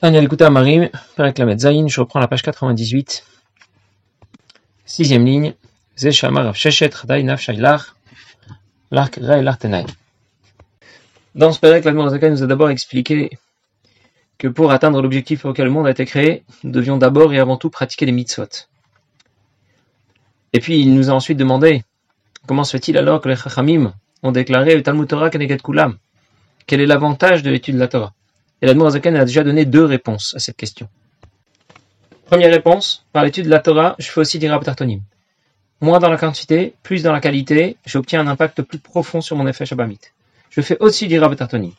Marim, 0.00 0.90
je 1.88 2.00
reprends 2.00 2.20
la 2.20 2.28
page 2.28 2.42
98, 2.42 3.24
sixième 4.84 5.24
ligne. 5.24 5.54
Dans 11.34 11.50
ce 11.52 11.58
Perek, 11.58 11.84
l'Admorazaka 11.84 12.30
nous 12.30 12.44
a 12.44 12.46
d'abord 12.46 12.70
expliqué 12.70 13.30
que 14.38 14.46
pour 14.46 14.70
atteindre 14.70 15.02
l'objectif 15.02 15.44
auquel 15.44 15.64
le 15.64 15.72
monde 15.72 15.88
a 15.88 15.90
été 15.90 16.04
créé, 16.04 16.44
nous 16.62 16.70
devions 16.70 16.96
d'abord 16.96 17.32
et 17.34 17.40
avant 17.40 17.56
tout 17.56 17.68
pratiquer 17.68 18.06
les 18.06 18.12
mitzvot. 18.12 18.68
Et 20.52 20.60
puis 20.60 20.78
il 20.80 20.94
nous 20.94 21.10
a 21.10 21.12
ensuite 21.12 21.38
demandé 21.38 21.82
comment 22.46 22.62
se 22.62 22.70
fait-il 22.76 22.96
alors 22.98 23.20
que 23.20 23.28
les 23.28 23.34
Chachamim 23.34 23.92
ont 24.22 24.30
déclaré 24.30 24.80
Talmud 24.80 25.08
Torah 25.08 25.28
Kulam 25.28 25.98
Quel 26.68 26.80
est 26.80 26.86
l'avantage 26.86 27.42
de 27.42 27.50
l'étude 27.50 27.74
de 27.74 27.80
la 27.80 27.88
Torah? 27.88 28.14
Et 28.60 28.66
la 28.66 28.90
Zaken 28.90 29.16
a 29.16 29.24
déjà 29.24 29.44
donné 29.44 29.64
deux 29.64 29.84
réponses 29.84 30.34
à 30.34 30.38
cette 30.38 30.56
question. 30.56 30.88
Première 32.26 32.50
réponse, 32.50 33.06
par 33.12 33.24
l'étude 33.24 33.46
de 33.46 33.50
la 33.50 33.60
Torah, 33.60 33.94
je 33.98 34.08
fais 34.10 34.20
aussi 34.20 34.38
des 34.38 34.48
Tartonim. 34.48 35.00
Moins 35.80 36.00
dans 36.00 36.10
la 36.10 36.16
quantité, 36.16 36.74
plus 36.82 37.02
dans 37.02 37.12
la 37.12 37.20
qualité, 37.20 37.76
j'obtiens 37.86 38.20
un 38.20 38.26
impact 38.26 38.62
plus 38.62 38.78
profond 38.78 39.20
sur 39.20 39.36
mon 39.36 39.46
effet 39.46 39.64
Shabamit. 39.64 40.00
Je 40.50 40.60
fais 40.60 40.76
aussi 40.80 41.06
des 41.06 41.20
Tartonim. 41.20 41.72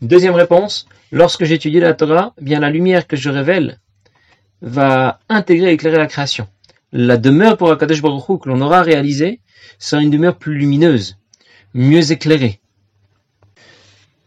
Deuxième 0.00 0.34
réponse, 0.34 0.86
lorsque 1.10 1.44
j'étudie 1.44 1.80
la 1.80 1.94
Torah, 1.94 2.32
eh 2.40 2.44
bien 2.44 2.60
la 2.60 2.70
lumière 2.70 3.06
que 3.06 3.16
je 3.16 3.28
révèle 3.28 3.78
va 4.62 5.18
intégrer 5.28 5.70
et 5.70 5.74
éclairer 5.74 5.98
la 5.98 6.06
création. 6.06 6.48
La 6.92 7.16
demeure 7.16 7.56
pour 7.56 7.70
Akadosh 7.70 8.02
Baruch 8.02 8.28
Hu 8.28 8.38
que 8.38 8.48
l'on 8.48 8.60
aura 8.60 8.82
réalisée 8.82 9.40
sera 9.78 10.02
une 10.02 10.10
demeure 10.10 10.36
plus 10.36 10.54
lumineuse, 10.54 11.18
mieux 11.74 12.12
éclairée. 12.12 12.60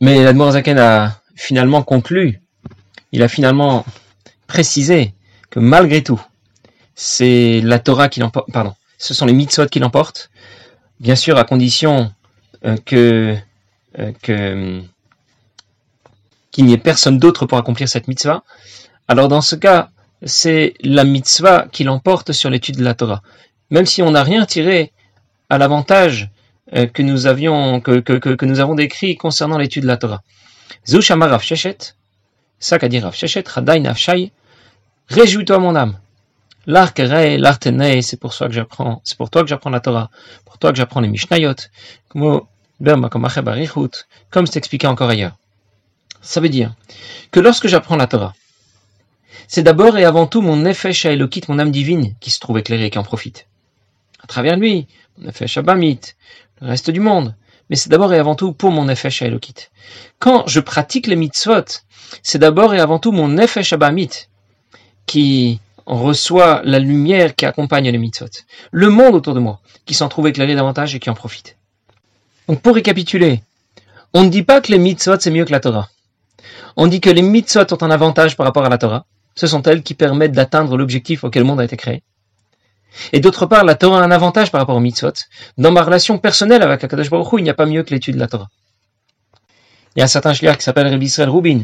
Mais 0.01 0.23
la 0.23 0.51
Zaken 0.51 0.77
a 0.77 1.21
finalement 1.35 1.83
conclu, 1.83 2.41
il 3.11 3.23
a 3.23 3.27
finalement 3.27 3.85
précisé 4.47 5.13
que 5.49 5.59
malgré 5.59 6.03
tout, 6.03 6.21
c'est 6.95 7.61
la 7.61 7.79
Torah 7.79 8.09
qui 8.09 8.19
l'emporte, 8.19 8.51
pardon, 8.51 8.73
ce 8.97 9.13
sont 9.13 9.25
les 9.25 9.33
mitzvot 9.33 9.67
qui 9.67 9.79
l'emportent, 9.79 10.29
bien 10.99 11.15
sûr 11.15 11.37
à 11.37 11.43
condition 11.43 12.11
euh, 12.65 12.77
que, 12.85 13.35
euh, 13.99 14.11
que 14.21 14.81
qu'il 16.51 16.65
n'y 16.65 16.73
ait 16.73 16.77
personne 16.77 17.19
d'autre 17.19 17.45
pour 17.45 17.57
accomplir 17.57 17.89
cette 17.89 18.07
mitzvah. 18.07 18.43
Alors 19.09 19.27
dans 19.27 19.41
ce 19.41 19.57
cas, 19.57 19.89
c'est 20.23 20.73
la 20.81 21.03
mitzvah 21.03 21.67
qui 21.69 21.83
l'emporte 21.83 22.31
sur 22.31 22.49
l'étude 22.49 22.77
de 22.77 22.83
la 22.83 22.93
Torah. 22.93 23.21
Même 23.71 23.85
si 23.85 24.01
on 24.01 24.11
n'a 24.11 24.23
rien 24.23 24.45
tiré 24.45 24.93
à 25.49 25.57
l'avantage 25.57 26.29
euh, 26.73 26.85
que 26.85 27.01
nous 27.01 27.27
avions 27.27 27.81
que, 27.81 27.99
que 27.99 28.45
nous 28.45 28.61
avons 28.61 28.75
décrit 28.75 29.17
concernant 29.17 29.57
l'étude 29.57 29.83
de 29.83 29.87
la 29.87 29.97
Torah. 29.97 30.23
Zushama 30.87 31.27
Rav 31.27 31.41
Sheshet, 31.41 31.77
ça 32.59 32.79
qu'a 32.79 32.87
dit 32.87 32.99
Rav 32.99 33.15
Nafshai, 33.79 34.31
réjouis-toi 35.09 35.59
mon 35.59 35.75
âme. 35.75 35.99
L'arc 36.67 36.97
l'artene, 36.97 38.01
c'est 38.01 38.19
pour 38.19 38.35
toi 38.35 38.47
que 38.47 38.53
j'apprends, 38.53 39.01
c'est 39.03 39.17
pour 39.17 39.29
toi 39.29 39.43
que 39.43 39.47
j'apprends 39.47 39.69
la 39.69 39.79
Torah, 39.79 40.09
pour 40.45 40.57
toi 40.57 40.71
que 40.71 40.77
j'apprends 40.77 41.01
les 41.01 41.07
Mishnayot, 41.07 41.53
comme 44.29 44.47
c'est 44.47 44.57
expliqué 44.57 44.87
encore 44.87 45.09
ailleurs. 45.09 45.35
Ça 46.21 46.41
veut 46.41 46.49
dire 46.49 46.73
que 47.31 47.39
lorsque 47.39 47.67
j'apprends 47.67 47.97
la 47.97 48.07
Torah, 48.07 48.33
c'est 49.47 49.61
d'abord 49.61 49.97
et 49.97 50.05
avant 50.05 50.25
tout 50.25 50.41
mon 50.41 50.65
effet 50.65 50.91
Elokit, 51.05 51.43
mon 51.49 51.59
âme 51.59 51.71
divine, 51.71 52.15
qui 52.19 52.31
se 52.31 52.39
trouve 52.39 52.57
éclairée 52.57 52.85
et 52.85 52.89
qui 52.89 52.97
en 52.97 53.03
profite. 53.03 53.45
À 54.23 54.27
travers 54.27 54.57
lui, 54.57 54.87
mon 55.19 55.29
effet 55.29 55.45
Shabamit, 55.45 55.99
le 56.61 56.67
reste 56.67 56.89
du 56.89 56.99
monde, 56.99 57.35
mais 57.69 57.75
c'est 57.75 57.89
d'abord 57.89 58.13
et 58.13 58.19
avant 58.19 58.35
tout 58.35 58.53
pour 58.53 58.71
mon 58.71 58.89
effet 58.89 59.09
Elokit. 59.21 59.69
Quand 60.19 60.47
je 60.47 60.59
pratique 60.59 61.07
les 61.07 61.15
mitzvot, 61.15 61.65
c'est 62.21 62.39
d'abord 62.39 62.73
et 62.73 62.79
avant 62.79 62.99
tout 62.99 63.11
mon 63.11 63.37
effet 63.37 63.63
Shabamit 63.63 64.27
qui 65.05 65.59
reçoit 65.85 66.61
la 66.63 66.79
lumière 66.79 67.35
qui 67.35 67.45
accompagne 67.45 67.89
les 67.89 67.97
mitzvot. 67.97 68.29
Le 68.71 68.89
monde 68.89 69.15
autour 69.15 69.33
de 69.33 69.39
moi 69.39 69.59
qui 69.85 69.93
s'en 69.93 70.09
trouve 70.09 70.27
éclairé 70.27 70.55
davantage 70.55 70.95
et 70.95 70.99
qui 70.99 71.09
en 71.09 71.13
profite. 71.13 71.57
Donc 72.47 72.61
pour 72.61 72.75
récapituler, 72.75 73.41
on 74.13 74.23
ne 74.23 74.29
dit 74.29 74.43
pas 74.43 74.61
que 74.61 74.71
les 74.71 74.79
mitzvot 74.79 75.19
c'est 75.19 75.31
mieux 75.31 75.45
que 75.45 75.51
la 75.51 75.59
Torah. 75.59 75.89
On 76.77 76.87
dit 76.87 77.01
que 77.01 77.09
les 77.09 77.21
mitzvot 77.21 77.71
ont 77.71 77.83
un 77.83 77.91
avantage 77.91 78.35
par 78.35 78.45
rapport 78.45 78.65
à 78.65 78.69
la 78.69 78.77
Torah. 78.77 79.05
Ce 79.35 79.47
sont 79.47 79.61
elles 79.63 79.83
qui 79.83 79.93
permettent 79.93 80.31
d'atteindre 80.31 80.77
l'objectif 80.77 81.23
auquel 81.23 81.43
le 81.43 81.47
monde 81.47 81.59
a 81.59 81.65
été 81.65 81.77
créé. 81.77 82.03
Et 83.13 83.19
d'autre 83.19 83.45
part, 83.45 83.63
la 83.63 83.75
Torah 83.75 84.01
a 84.01 84.03
un 84.03 84.11
avantage 84.11 84.51
par 84.51 84.61
rapport 84.61 84.75
aux 84.75 84.79
mitzvot. 84.79 85.13
Dans 85.57 85.71
ma 85.71 85.83
relation 85.83 86.17
personnelle 86.17 86.61
avec 86.61 86.83
Akadosh 86.83 87.09
Baruch 87.09 87.33
Hu, 87.33 87.39
il 87.39 87.43
n'y 87.43 87.49
a 87.49 87.53
pas 87.53 87.65
mieux 87.65 87.83
que 87.83 87.93
l'étude 87.93 88.15
de 88.15 88.19
la 88.19 88.27
Torah. 88.27 88.49
Il 89.95 89.99
y 89.99 90.01
a 90.01 90.05
un 90.05 90.09
certain 90.09 90.33
shliach 90.33 90.57
qui 90.57 90.63
s'appelle 90.63 90.87
Rabbi 90.87 91.05
Israel 91.05 91.29
Rubin, 91.29 91.63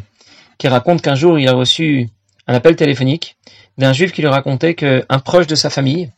qui 0.57 0.67
raconte 0.67 1.01
qu'un 1.01 1.15
jour 1.15 1.37
il 1.37 1.47
a 1.47 1.53
reçu 1.53 2.09
un 2.47 2.53
appel 2.53 2.75
téléphonique 2.75 3.35
d'un 3.77 3.93
juif 3.93 4.11
qui 4.11 4.21
lui 4.21 4.29
racontait 4.29 4.73
qu'un 4.73 5.19
proche 5.23 5.47
de 5.47 5.55
sa 5.55 5.69
famille 5.69 6.11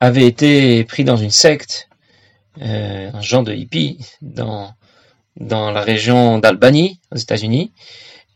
avait 0.00 0.26
été 0.26 0.84
pris 0.84 1.04
dans 1.04 1.16
une 1.16 1.30
secte, 1.30 1.88
euh, 2.60 3.10
un 3.12 3.20
genre 3.20 3.42
de 3.42 3.54
hippie, 3.54 3.98
dans, 4.20 4.74
dans 5.36 5.70
la 5.70 5.80
région 5.80 6.38
d'Albanie, 6.38 7.00
aux 7.10 7.16
États-Unis, 7.16 7.72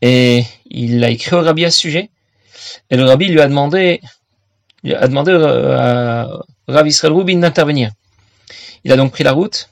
et 0.01 0.45
il 0.69 1.03
a 1.03 1.09
écrit 1.09 1.35
au 1.35 1.41
rabbi 1.41 1.65
à 1.65 1.71
ce 1.71 1.79
sujet, 1.79 2.09
et 2.89 2.97
le 2.97 3.03
rabbi 3.03 3.27
lui 3.27 3.41
a 3.41 3.47
demandé 3.47 4.01
il 4.83 4.95
a 4.95 5.07
demandé 5.07 5.31
à 5.31 6.27
Rav 6.67 6.87
Rubin 7.03 7.39
d'intervenir. 7.39 7.91
Il 8.83 8.91
a 8.91 8.95
donc 8.95 9.11
pris 9.11 9.23
la 9.23 9.33
route. 9.33 9.69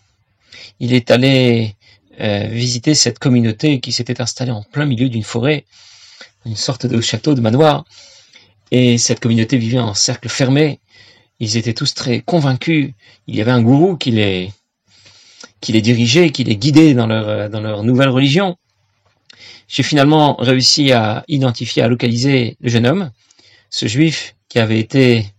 Il 0.79 0.93
est 0.93 1.11
allé 1.11 1.75
euh, 2.19 2.47
visiter 2.47 2.93
cette 2.93 3.19
communauté 3.19 3.79
qui 3.79 3.91
s'était 3.91 4.21
installée 4.21 4.51
en 4.51 4.63
plein 4.63 4.85
milieu 4.85 5.09
d'une 5.09 5.23
forêt, 5.23 5.65
une 6.45 6.55
sorte 6.55 6.85
de 6.85 6.99
château, 7.01 7.35
de 7.35 7.41
manoir. 7.41 7.85
Et 8.71 8.97
cette 8.97 9.19
communauté 9.19 9.57
vivait 9.57 9.79
en 9.79 9.93
cercle 9.93 10.29
fermé. 10.29 10.79
Ils 11.39 11.55
étaient 11.55 11.73
tous 11.73 11.93
très 11.93 12.19
convaincus. 12.21 12.91
Il 13.27 13.35
y 13.35 13.41
avait 13.41 13.51
un 13.51 13.61
gourou 13.61 13.95
qui 13.95 14.11
les, 14.11 14.51
qui 15.61 15.71
les 15.71 15.81
dirigeait, 15.81 16.31
qui 16.31 16.43
les 16.43 16.57
guidait 16.57 16.93
dans 16.93 17.07
leur, 17.07 17.49
dans 17.49 17.61
leur 17.61 17.83
nouvelle 17.83 18.09
religion. 18.09 18.57
J'ai 19.69 19.83
finalement 19.83 20.35
réussi 20.35 20.91
à 20.91 21.23
identifier, 21.27 21.81
à 21.81 21.87
localiser 21.87 22.57
le 22.59 22.69
jeune 22.69 22.87
homme, 22.87 23.11
ce 23.69 23.85
juif 23.87 24.36
qui 24.49 24.59
avait 24.59 24.79
été 24.79 25.33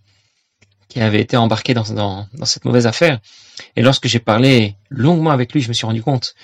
qui 0.89 1.01
avait 1.01 1.21
été 1.21 1.37
embarqué 1.37 1.75
dans, 1.75 1.85
dans, 1.93 2.27
dans 2.33 2.45
cette 2.47 2.65
mauvaise 2.65 2.87
affaire. 2.87 3.19
Et 3.77 3.83
lorsque 3.83 4.09
j'ai 4.09 4.21
parlé 4.21 4.77
longuement 4.89 5.31
avec 5.31 5.53
lui, 5.53 5.61
je 5.61 5.69
me 5.69 5.75
suis 5.75 5.87
rendu 5.87 6.03
compte 6.03 6.35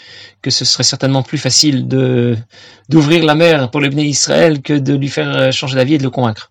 que 0.42 0.50
ce 0.50 0.64
serait 0.64 0.82
certainement 0.82 1.22
plus 1.22 1.38
facile 1.38 1.88
de 1.88 2.36
d'ouvrir 2.88 3.24
la 3.24 3.34
mer 3.34 3.70
pour 3.70 3.80
le 3.80 3.88
béné 3.88 4.04
Israël 4.04 4.60
que 4.60 4.74
de 4.74 4.94
lui 4.94 5.08
faire 5.08 5.52
changer 5.52 5.76
d'avis 5.76 5.94
et 5.94 5.98
de 5.98 6.02
le 6.02 6.10
convaincre. 6.10 6.50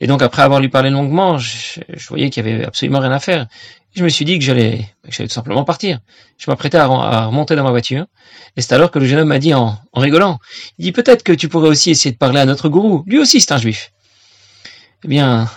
Et 0.00 0.06
donc 0.06 0.20
après 0.20 0.42
avoir 0.42 0.60
lui 0.60 0.68
parlé 0.68 0.90
longuement, 0.90 1.38
je, 1.38 1.80
je 1.88 2.08
voyais 2.08 2.28
qu'il 2.30 2.44
y 2.44 2.50
avait 2.50 2.64
absolument 2.64 2.98
rien 2.98 3.12
à 3.12 3.20
faire. 3.20 3.46
je 3.94 4.04
me 4.04 4.08
suis 4.08 4.24
dit 4.24 4.38
que 4.38 4.44
j'allais, 4.44 4.86
j'allais 5.08 5.28
tout 5.28 5.34
simplement 5.34 5.64
partir. 5.64 6.00
Je 6.38 6.50
m'apprêtais 6.50 6.76
à, 6.76 6.84
à, 6.84 7.26
remonter 7.26 7.56
dans 7.56 7.64
ma 7.64 7.70
voiture. 7.70 8.06
Et 8.56 8.62
c'est 8.62 8.74
alors 8.74 8.90
que 8.90 8.98
le 8.98 9.06
jeune 9.06 9.20
homme 9.20 9.28
m'a 9.28 9.38
dit 9.38 9.54
en, 9.54 9.78
en 9.92 10.00
rigolant, 10.00 10.38
il 10.78 10.84
dit 10.86 10.92
peut-être 10.92 11.22
que 11.22 11.32
tu 11.32 11.48
pourrais 11.48 11.68
aussi 11.68 11.90
essayer 11.90 12.12
de 12.12 12.18
parler 12.18 12.40
à 12.40 12.44
notre 12.44 12.68
gourou. 12.68 13.04
Lui 13.06 13.18
aussi 13.18 13.40
c'est 13.40 13.52
un 13.52 13.58
juif 13.58 13.92
eh 15.04 15.08
bien, 15.08 15.48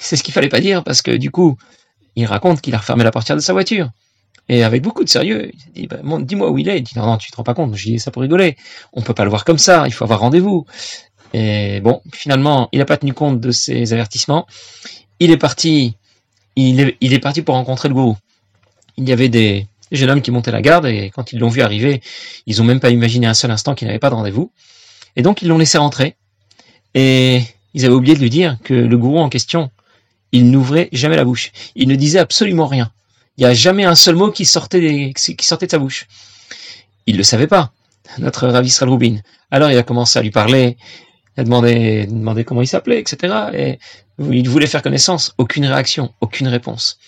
c'est 0.00 0.16
ce 0.16 0.22
qu'il 0.22 0.34
fallait 0.34 0.48
pas 0.48 0.60
dire 0.60 0.82
parce 0.84 1.02
que 1.02 1.10
du 1.10 1.30
coup, 1.30 1.56
il 2.16 2.26
raconte 2.26 2.60
qu'il 2.60 2.74
a 2.74 2.78
refermé 2.78 3.04
la 3.04 3.10
portière 3.10 3.36
de 3.36 3.42
sa 3.42 3.52
voiture. 3.52 3.90
Et 4.48 4.62
avec 4.62 4.82
beaucoup 4.82 5.02
de 5.02 5.08
sérieux, 5.08 5.50
il 5.52 5.72
dit, 5.72 5.86
bah, 5.88 5.98
dis-moi 6.20 6.50
où 6.50 6.58
il 6.58 6.68
est. 6.68 6.78
Il 6.78 6.82
dit, 6.82 6.92
non, 6.96 7.06
non, 7.06 7.16
tu 7.16 7.30
te 7.30 7.36
rends 7.36 7.42
pas 7.42 7.54
compte. 7.54 7.74
Je 7.74 7.84
dis, 7.84 7.98
ça 7.98 8.10
pour 8.10 8.22
rigoler. 8.22 8.56
On 8.92 9.02
peut 9.02 9.14
pas 9.14 9.24
le 9.24 9.30
voir 9.30 9.44
comme 9.44 9.58
ça. 9.58 9.84
Il 9.86 9.92
faut 9.92 10.04
avoir 10.04 10.20
rendez-vous. 10.20 10.66
Et 11.32 11.80
bon, 11.80 12.00
finalement, 12.12 12.68
il 12.72 12.78
n'a 12.78 12.84
pas 12.84 12.96
tenu 12.96 13.12
compte 13.12 13.40
de 13.40 13.50
ces 13.50 13.92
avertissements. 13.92 14.46
Il 15.18 15.30
est 15.30 15.36
parti, 15.36 15.96
il 16.54 16.80
est, 16.80 17.18
parti 17.18 17.42
pour 17.42 17.56
rencontrer 17.56 17.88
le 17.88 17.94
gourou. 17.94 18.16
Il 18.96 19.08
y 19.08 19.12
avait 19.12 19.28
des 19.28 19.66
jeunes 19.90 20.10
hommes 20.10 20.22
qui 20.22 20.30
montaient 20.30 20.52
la 20.52 20.62
garde 20.62 20.86
et 20.86 21.10
quand 21.10 21.32
ils 21.32 21.38
l'ont 21.38 21.48
vu 21.48 21.62
arriver, 21.62 22.00
ils 22.46 22.62
ont 22.62 22.64
même 22.64 22.80
pas 22.80 22.90
imaginé 22.90 23.26
un 23.26 23.34
seul 23.34 23.50
instant 23.50 23.74
qu'il 23.74 23.88
n'avait 23.88 23.98
pas 23.98 24.10
de 24.10 24.14
rendez-vous. 24.14 24.52
Et 25.16 25.22
donc, 25.22 25.42
ils 25.42 25.48
l'ont 25.48 25.58
laissé 25.58 25.78
rentrer. 25.78 26.16
Et 26.96 27.42
ils 27.74 27.84
avaient 27.84 27.94
oublié 27.94 28.16
de 28.16 28.20
lui 28.20 28.30
dire 28.30 28.56
que 28.64 28.72
le 28.72 28.96
gourou 28.96 29.18
en 29.18 29.28
question, 29.28 29.70
il 30.32 30.50
n'ouvrait 30.50 30.88
jamais 30.92 31.16
la 31.16 31.24
bouche. 31.24 31.52
Il 31.74 31.88
ne 31.88 31.94
disait 31.94 32.18
absolument 32.18 32.66
rien. 32.66 32.90
Il 33.36 33.44
n'y 33.44 33.50
a 33.50 33.54
jamais 33.54 33.84
un 33.84 33.94
seul 33.94 34.16
mot 34.16 34.30
qui 34.30 34.46
sortait, 34.46 34.80
de 34.80 35.70
sa 35.70 35.78
bouche. 35.78 36.06
Il 37.06 37.12
ne 37.12 37.18
le 37.18 37.22
savait 37.22 37.46
pas, 37.46 37.70
notre 38.18 38.48
Rav 38.48 38.64
Israël 38.64 38.90
Rubin. 38.90 39.18
Alors 39.50 39.70
il 39.70 39.76
a 39.76 39.82
commencé 39.82 40.18
à 40.18 40.22
lui 40.22 40.30
parler, 40.30 40.78
il 41.36 41.42
a 41.42 41.44
demandé, 41.44 42.44
comment 42.44 42.62
il 42.62 42.66
s'appelait, 42.66 42.98
etc. 42.98 43.34
Et 43.52 43.78
il 44.18 44.48
voulait 44.48 44.66
faire 44.66 44.82
connaissance. 44.82 45.34
Aucune 45.36 45.66
réaction, 45.66 46.14
aucune 46.22 46.48
réponse. 46.48 46.98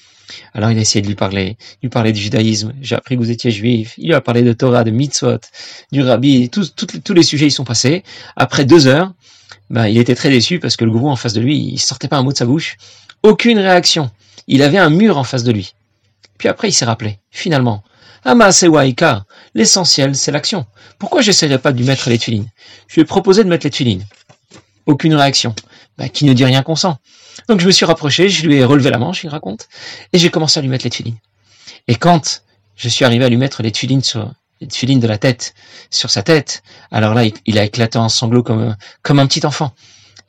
Alors 0.53 0.71
il 0.71 0.77
a 0.77 0.83
essayé 0.83 1.01
de 1.01 1.07
lui 1.07 1.15
parler, 1.15 1.57
lui 1.83 1.89
parler 1.89 2.13
du 2.13 2.21
judaïsme. 2.21 2.75
J'ai 2.83 2.95
appris 2.95 3.17
que 3.17 3.21
vous 3.21 3.31
étiez 3.31 3.51
juif. 3.51 3.95
Il 3.97 4.09
lui 4.09 4.15
a 4.15 4.21
parlé 4.21 4.43
de 4.43 4.53
Torah, 4.53 4.85
de 4.85 4.91
mitzvot, 4.91 5.39
du 5.93 6.03
rabbi. 6.03 6.51
Tous 6.51 7.15
les 7.15 7.23
sujets 7.23 7.47
y 7.47 7.51
sont 7.51 7.65
passés. 7.65 8.05
Après 8.37 8.67
deux 8.67 8.87
heures, 8.87 9.15
ben, 9.71 9.87
il 9.87 9.99
était 9.99 10.15
très 10.15 10.31
déçu 10.31 10.59
parce 10.59 10.77
que 10.77 10.85
le 10.85 10.91
gourou 10.91 11.11
en 11.11 11.17
face 11.17 11.33
de 11.33 11.41
lui, 11.41 11.57
il 11.57 11.79
sortait 11.79 12.09
pas 12.09 12.17
un 12.17 12.23
mot 12.23 12.33
de 12.33 12.37
sa 12.37 12.47
bouche. 12.47 12.77
Aucune 13.23 13.59
réaction. 13.59 14.11
Il 14.47 14.63
avait 14.63 14.79
un 14.79 14.91
mur 14.91 15.19
en 15.19 15.25
face 15.25 15.45
de 15.45 15.53
lui. 15.53 15.75
Puis 16.39 16.49
après, 16.49 16.69
il 16.69 16.73
s'est 16.73 16.85
rappelé. 16.85 17.19
Finalement, 17.31 17.83
Waika, 18.25 19.25
l'essentiel, 19.55 20.15
c'est 20.15 20.33
l'action. 20.33 20.67
Pourquoi 20.99 21.21
j'essaierai 21.21 21.59
pas 21.59 21.73
de 21.73 21.79
lui 21.79 21.87
mettre 21.87 22.09
les 22.09 22.19
tuilines 22.19 22.49
Je 22.87 22.95
lui 22.95 23.03
ai 23.03 23.05
proposé 23.05 23.45
de 23.45 23.49
mettre 23.49 23.67
les 23.67 23.71
tuilines. 23.71 24.05
Aucune 24.87 25.15
réaction. 25.15 25.55
Bah, 25.99 26.09
qui 26.09 26.25
ne 26.25 26.33
dit 26.33 26.45
rien 26.45 26.63
consent. 26.63 26.97
Donc 27.49 27.61
je 27.61 27.67
me 27.67 27.73
suis 27.73 27.85
rapproché, 27.85 28.29
je 28.29 28.47
lui 28.47 28.57
ai 28.57 28.65
relevé 28.65 28.91
la 28.91 28.99
manche, 28.99 29.25
il 29.25 29.31
raconte, 29.31 29.69
et 30.13 30.19
j'ai 30.19 30.31
commencé 30.31 30.59
à 30.59 30.63
lui 30.63 30.69
mettre 30.69 30.85
les 30.85 30.91
tuilines. 30.91 31.19
Et 31.87 31.95
quand 31.95 32.43
je 32.77 32.89
suis 32.89 33.05
arrivé 33.05 33.25
à 33.25 33.29
lui 33.29 33.37
mettre 33.37 33.63
les 33.63 33.73
tuilines 33.73 34.03
sur 34.03 34.33
de 34.61 35.07
la 35.07 35.19
tête 35.19 35.55
sur 35.91 36.11
sa 36.11 36.23
tête, 36.23 36.63
alors 36.91 37.15
là, 37.15 37.25
il, 37.47 37.59
a 37.59 37.65
éclaté 37.65 37.99
en 37.99 38.09
sanglots 38.09 38.43
comme, 38.43 38.77
comme 39.03 39.19
un 39.19 39.27
petit 39.27 39.45
enfant. 39.47 39.73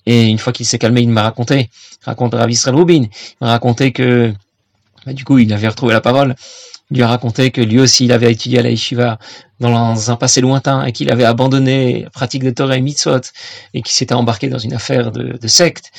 Et 0.05 0.25
une 0.25 0.37
fois 0.37 0.53
qu'il 0.53 0.65
s'est 0.65 0.79
calmé, 0.79 1.01
il 1.01 1.09
m'a 1.09 1.23
raconté, 1.23 1.69
il 2.01 2.05
raconte 2.05 2.33
Rav 2.33 2.49
Israel 2.49 2.75
Rubin, 2.75 3.03
il 3.03 3.37
m'a 3.41 3.49
raconté 3.49 3.91
que, 3.91 4.33
bah, 5.05 5.13
du 5.13 5.25
coup, 5.25 5.37
il 5.39 5.51
avait 5.53 5.67
retrouvé 5.67 5.93
la 5.93 6.01
parole, 6.01 6.35
il 6.89 6.97
lui 6.97 7.03
a 7.03 7.07
raconté 7.07 7.51
que 7.51 7.61
lui 7.61 7.79
aussi, 7.79 8.05
il 8.05 8.11
avait 8.11 8.31
étudié 8.31 8.59
à 8.59 8.63
la 8.63 8.71
yeshiva 8.71 9.19
dans 9.59 10.09
un 10.09 10.15
passé 10.15 10.41
lointain 10.41 10.85
et 10.85 10.91
qu'il 10.91 11.11
avait 11.11 11.25
abandonné 11.25 12.03
la 12.03 12.09
pratique 12.09 12.43
de 12.43 12.49
Torah 12.49 12.77
et 12.77 12.81
Mitzvot 12.81 13.21
et 13.73 13.81
qu'il 13.81 13.93
s'était 13.93 14.15
embarqué 14.15 14.47
dans 14.49 14.57
une 14.57 14.73
affaire 14.73 15.11
de, 15.11 15.37
de 15.37 15.47
secte. 15.47 15.91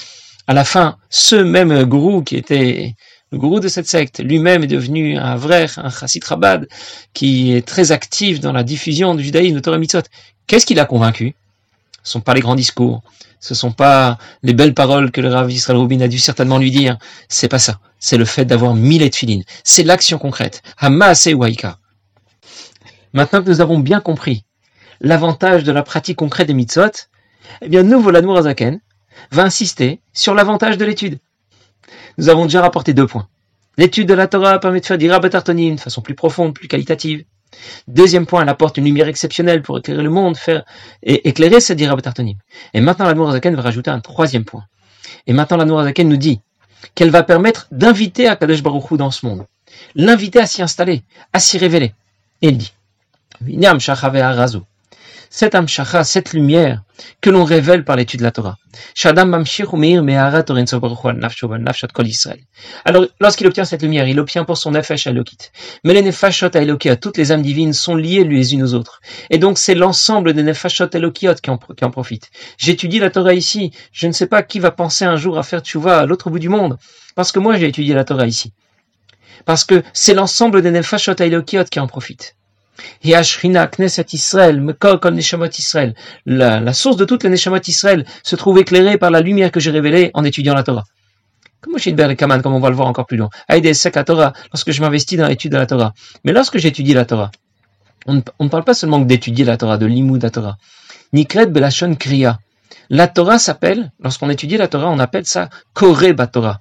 À 0.46 0.54
la 0.54 0.64
fin, 0.64 0.96
ce 1.10 1.36
même 1.36 1.84
gourou 1.84 2.22
qui 2.22 2.36
était 2.36 2.96
le 3.32 3.38
gourou 3.38 3.60
de 3.60 3.68
cette 3.68 3.86
secte 3.86 4.18
lui-même 4.18 4.64
est 4.64 4.68
devenu 4.68 5.16
un 5.16 5.36
vrai, 5.36 5.66
un 5.76 5.90
chassid 5.90 6.24
qui 7.14 7.52
est 7.52 7.66
très 7.66 7.92
actif 7.92 8.40
dans 8.40 8.52
la 8.52 8.64
diffusion 8.64 9.14
du 9.14 9.22
judaïsme 9.22 9.54
de 9.54 9.60
Torah 9.60 9.78
Mitzvot. 9.78 10.02
Qu'est-ce 10.46 10.66
qui 10.66 10.74
l'a 10.74 10.84
convaincu? 10.84 11.34
Ce 12.02 12.12
sont 12.12 12.20
pas 12.20 12.34
les 12.34 12.40
grands 12.40 12.56
discours, 12.56 13.02
ce 13.38 13.54
sont 13.54 13.72
pas 13.72 14.18
les 14.42 14.52
belles 14.52 14.74
paroles 14.74 15.12
que 15.12 15.20
le 15.20 15.28
Rav 15.28 15.50
Israël 15.50 15.78
Rubin 15.78 16.00
a 16.00 16.08
dû 16.08 16.18
certainement 16.18 16.58
lui 16.58 16.70
dire. 16.70 16.98
C'est 17.28 17.48
pas 17.48 17.58
ça. 17.58 17.78
C'est 17.98 18.16
le 18.16 18.24
fait 18.24 18.44
d'avoir 18.44 18.74
mis 18.74 18.98
les 18.98 19.10
tefilines. 19.10 19.44
C'est 19.62 19.84
l'action 19.84 20.18
concrète. 20.18 20.62
Hamas 20.78 21.26
et 21.26 21.34
Waika. 21.34 21.78
Maintenant 23.12 23.42
que 23.42 23.48
nous 23.48 23.60
avons 23.60 23.78
bien 23.78 24.00
compris 24.00 24.44
l'avantage 25.00 25.62
de 25.62 25.72
la 25.72 25.82
pratique 25.82 26.16
concrète 26.16 26.48
des 26.48 26.54
mitzvot, 26.54 26.90
eh 27.62 27.68
bien, 27.68 27.82
nous, 27.82 28.00
Voladmour 28.00 28.38
Azaken, 28.38 28.80
va 29.30 29.44
insister 29.44 30.00
sur 30.12 30.34
l'avantage 30.34 30.78
de 30.78 30.84
l'étude 30.84 31.18
nous 32.20 32.28
avons 32.28 32.44
déjà 32.44 32.60
rapporté 32.60 32.92
deux 32.92 33.06
points. 33.06 33.28
L'étude 33.78 34.06
de 34.06 34.12
la 34.12 34.26
Torah 34.26 34.58
permet 34.60 34.80
de 34.80 34.84
faire 34.84 34.98
des 34.98 35.10
rabatartonim 35.10 35.76
de 35.76 35.80
façon 35.80 36.02
plus 36.02 36.14
profonde, 36.14 36.52
plus 36.52 36.68
qualitative. 36.68 37.24
Deuxième 37.88 38.26
point, 38.26 38.42
elle 38.42 38.48
apporte 38.50 38.76
une 38.76 38.84
lumière 38.84 39.08
exceptionnelle 39.08 39.62
pour 39.62 39.78
éclairer 39.78 40.02
le 40.02 40.10
monde, 40.10 40.36
faire 40.36 40.64
et 41.02 41.26
éclairer 41.28 41.60
cette 41.60 41.78
dirabatartonim. 41.78 42.36
Et 42.74 42.82
maintenant, 42.82 43.06
la 43.06 43.14
Nourazaken 43.14 43.54
va 43.54 43.62
rajouter 43.62 43.90
un 43.90 44.00
troisième 44.00 44.44
point. 44.44 44.64
Et 45.26 45.32
maintenant, 45.32 45.56
la 45.56 45.64
Nourazaken 45.64 46.10
nous 46.10 46.18
dit 46.18 46.40
qu'elle 46.94 47.08
va 47.08 47.22
permettre 47.22 47.68
d'inviter 47.70 48.28
à 48.28 48.36
Kadesh 48.36 48.62
Baruch 48.62 48.92
dans 48.98 49.10
ce 49.10 49.24
monde. 49.24 49.46
L'inviter 49.94 50.40
à 50.40 50.46
s'y 50.46 50.60
installer, 50.60 51.02
à 51.32 51.38
s'y 51.38 51.56
révéler. 51.56 51.94
Et 52.42 52.48
elle 52.48 52.58
dit, 52.58 52.72
cette 55.32 55.54
amshacha, 55.54 56.02
cette 56.02 56.32
lumière 56.32 56.82
que 57.20 57.30
l'on 57.30 57.44
révèle 57.44 57.84
par 57.84 57.94
l'étude 57.94 58.18
de 58.18 58.24
la 58.24 58.32
Torah. 58.32 58.56
Alors, 62.84 63.06
lorsqu'il 63.20 63.46
obtient 63.46 63.64
cette 63.64 63.82
lumière, 63.82 64.08
il 64.08 64.16
l'obtient 64.16 64.44
pour 64.44 64.58
son 64.58 64.72
nefesh 64.72 65.06
elokit. 65.06 65.38
Mais 65.84 65.94
les 65.94 66.02
nefashot 66.02 66.50
à 66.54 66.96
toutes 66.96 67.16
les 67.16 67.30
âmes 67.30 67.42
divines, 67.42 67.72
sont 67.72 67.94
liées 67.94 68.24
les 68.24 68.54
unes 68.54 68.64
aux 68.64 68.74
autres. 68.74 69.00
Et 69.30 69.38
donc, 69.38 69.56
c'est 69.56 69.76
l'ensemble 69.76 70.34
des 70.34 70.42
nefashot 70.42 70.90
elokiot 70.92 71.34
qui 71.36 71.50
en, 71.50 71.58
qui 71.58 71.84
en 71.84 71.90
profite. 71.90 72.30
J'étudie 72.58 72.98
la 72.98 73.10
Torah 73.10 73.34
ici. 73.34 73.70
Je 73.92 74.08
ne 74.08 74.12
sais 74.12 74.26
pas 74.26 74.42
qui 74.42 74.58
va 74.58 74.72
penser 74.72 75.04
un 75.04 75.16
jour 75.16 75.38
à 75.38 75.44
faire 75.44 75.60
tchouva 75.60 76.00
à 76.00 76.06
l'autre 76.06 76.28
bout 76.28 76.40
du 76.40 76.48
monde. 76.48 76.76
Parce 77.14 77.30
que 77.30 77.38
moi, 77.38 77.56
j'ai 77.56 77.68
étudié 77.68 77.94
la 77.94 78.04
Torah 78.04 78.26
ici. 78.26 78.52
Parce 79.44 79.64
que 79.64 79.82
c'est 79.92 80.14
l'ensemble 80.14 80.60
des 80.60 80.72
nefashot 80.72 81.14
elokiot 81.20 81.64
qui 81.64 81.78
en 81.78 81.86
profite. 81.86 82.34
La, 86.26 86.60
la 86.60 86.72
source 86.72 86.96
de 86.96 87.04
toutes 87.04 87.24
les 87.24 87.30
Neshamot 87.30 87.60
Israël 87.66 88.04
se 88.22 88.36
trouve 88.36 88.58
éclairée 88.58 88.98
par 88.98 89.10
la 89.10 89.20
lumière 89.20 89.50
que 89.50 89.60
j'ai 89.60 89.70
révélée 89.70 90.10
en 90.14 90.24
étudiant 90.24 90.54
la 90.54 90.62
Torah. 90.62 90.84
Comme 91.60 91.76
comme 92.42 92.54
on 92.54 92.60
va 92.60 92.70
le 92.70 92.76
voir 92.76 92.88
encore 92.88 93.06
plus 93.06 93.18
loin. 93.18 93.28
Torah, 94.04 94.32
lorsque 94.52 94.70
je 94.70 94.80
m'investis 94.80 95.18
dans 95.18 95.28
l'étude 95.28 95.52
de 95.52 95.58
la 95.58 95.66
Torah. 95.66 95.92
Mais 96.24 96.32
lorsque 96.32 96.58
j'étudie 96.58 96.94
la 96.94 97.04
Torah, 97.04 97.30
on 98.06 98.14
ne, 98.14 98.48
parle 98.48 98.64
pas 98.64 98.74
seulement 98.74 98.98
d'étudier 98.98 99.44
la 99.44 99.58
Torah, 99.58 99.76
de 99.76 99.86
l'imoud 99.86 100.22
la 100.22 100.30
Torah. 100.30 100.56
Nikret 101.12 101.46
Belashon 101.46 101.96
Kriya. 101.96 102.38
La 102.88 103.08
Torah 103.08 103.38
s'appelle, 103.38 103.92
lorsqu'on 104.00 104.30
étudie 104.30 104.56
la 104.56 104.68
Torah, 104.68 104.88
on 104.88 104.98
appelle 104.98 105.26
ça 105.26 105.50
Koré 105.74 106.14
Torah. 106.32 106.60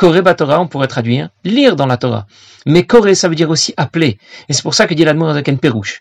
Koré 0.00 0.22
Torah, 0.34 0.62
on 0.62 0.66
pourrait 0.66 0.88
traduire 0.88 1.28
lire 1.44 1.76
dans 1.76 1.84
la 1.84 1.98
Torah. 1.98 2.26
Mais 2.64 2.84
Koré, 2.86 3.14
ça 3.14 3.28
veut 3.28 3.34
dire 3.34 3.50
aussi 3.50 3.74
appeler. 3.76 4.16
Et 4.48 4.54
c'est 4.54 4.62
pour 4.62 4.72
ça 4.72 4.86
que 4.86 4.94
dit 4.94 5.04
l'Admour 5.04 5.34
Zaken 5.34 5.58
Perouche. 5.58 6.00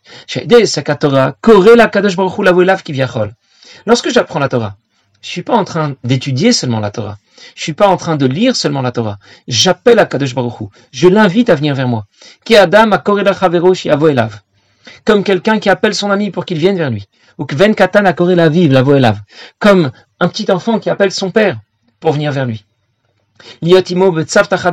Koré 1.41 1.75
la 1.75 1.87
Kadosh 1.89 2.15
Baruch 2.15 2.65
la 2.65 2.77
qui 2.77 3.03
Lorsque 3.85 4.09
j'apprends 4.09 4.39
la 4.39 4.47
Torah, 4.47 4.77
je 5.21 5.27
suis 5.27 5.41
pas 5.43 5.53
en 5.53 5.65
train 5.65 5.95
d'étudier 6.05 6.53
seulement 6.53 6.79
la 6.79 6.91
Torah. 6.91 7.17
Je 7.57 7.61
suis 7.61 7.73
pas 7.73 7.89
en 7.89 7.97
train 7.97 8.15
de 8.15 8.25
lire 8.25 8.55
seulement 8.55 8.81
la 8.81 8.93
Torah. 8.93 9.17
J'appelle 9.49 9.99
à 9.99 10.05
Kadosh 10.05 10.33
Baruch 10.33 10.69
Je 10.93 11.09
l'invite 11.09 11.49
à 11.49 11.55
venir 11.55 11.75
vers 11.75 11.89
moi. 11.89 12.05
Qui 12.45 12.55
Adam 12.55 12.93
a 12.93 13.03
la. 14.13 14.29
Comme 15.03 15.25
quelqu'un 15.25 15.59
qui 15.59 15.69
appelle 15.69 15.93
son 15.93 16.09
ami 16.09 16.31
pour 16.31 16.45
qu'il 16.45 16.57
vienne 16.57 16.77
vers 16.77 16.89
lui. 16.89 17.03
Ou 17.37 17.43
Kven 17.43 17.75
Katan 17.75 18.05
a 18.05 18.13
Koré 18.13 18.35
la 18.35 18.47
vive, 18.47 18.71
la. 18.71 19.15
Comme 19.59 19.91
un 20.21 20.29
petit 20.29 20.49
enfant 20.49 20.79
qui 20.79 20.89
appelle 20.89 21.11
son 21.11 21.31
père 21.31 21.59
pour 21.99 22.13
venir 22.13 22.31
vers 22.31 22.45
lui 22.45 22.63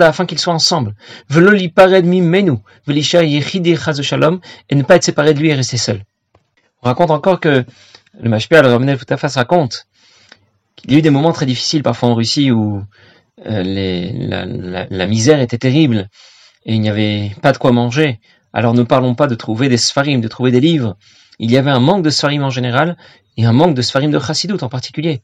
afin 0.07 0.27
qu'ils 0.27 0.39
soient 0.39 0.55
ensemble. 0.55 0.95
et 1.31 1.35
ne 4.75 4.83
pas 4.83 4.97
être 4.97 5.05
séparés 5.05 5.35
de 5.35 5.41
lui 5.41 5.51
et 5.51 5.55
rester 5.55 5.77
seul. 5.77 6.03
On 6.83 6.87
raconte 6.87 7.11
encore 7.11 7.41
que 7.41 7.65
le 8.21 8.31
Mashpia, 8.31 8.63
le 8.63 8.69
Ramenel 8.69 8.99
Futafas 8.99 9.33
raconte 9.37 9.87
qu'il 10.77 10.93
y 10.93 10.95
a 10.95 10.99
eu 10.99 11.03
des 11.03 11.11
moments 11.11 11.33
très 11.33 11.47
difficiles 11.47 11.83
parfois 11.83 12.11
en 12.11 12.15
Russie 12.15 12.51
où 12.51 12.83
euh, 13.47 13.63
la, 14.91 15.07
misère 15.07 15.41
était 15.41 15.59
terrible 15.59 16.09
et 16.65 16.75
il 16.75 16.81
n'y 16.81 16.89
avait 16.89 17.33
pas 17.43 17.53
de 17.53 17.59
quoi 17.59 17.73
manger. 17.73 18.21
Alors 18.53 18.75
ne 18.75 18.83
parlons 18.83 19.15
pas 19.15 19.27
de 19.27 19.35
trouver 19.35 19.69
des 19.69 19.77
sfarim, 19.77 20.21
de 20.21 20.29
trouver 20.29 20.51
des 20.51 20.61
livres. 20.61 20.97
Il 21.39 21.51
y 21.51 21.59
avait 21.59 21.71
un 21.71 21.81
manque 21.81 22.03
de 22.03 22.11
sfarim 22.11 22.43
en 22.43 22.51
général 22.51 22.97
et 23.37 23.45
un 23.45 23.53
manque 23.53 23.75
de 23.75 23.83
sfarim 23.83 24.11
de 24.11 24.19
chassidut 24.19 24.63
en 24.63 24.69
particulier. 24.69 25.23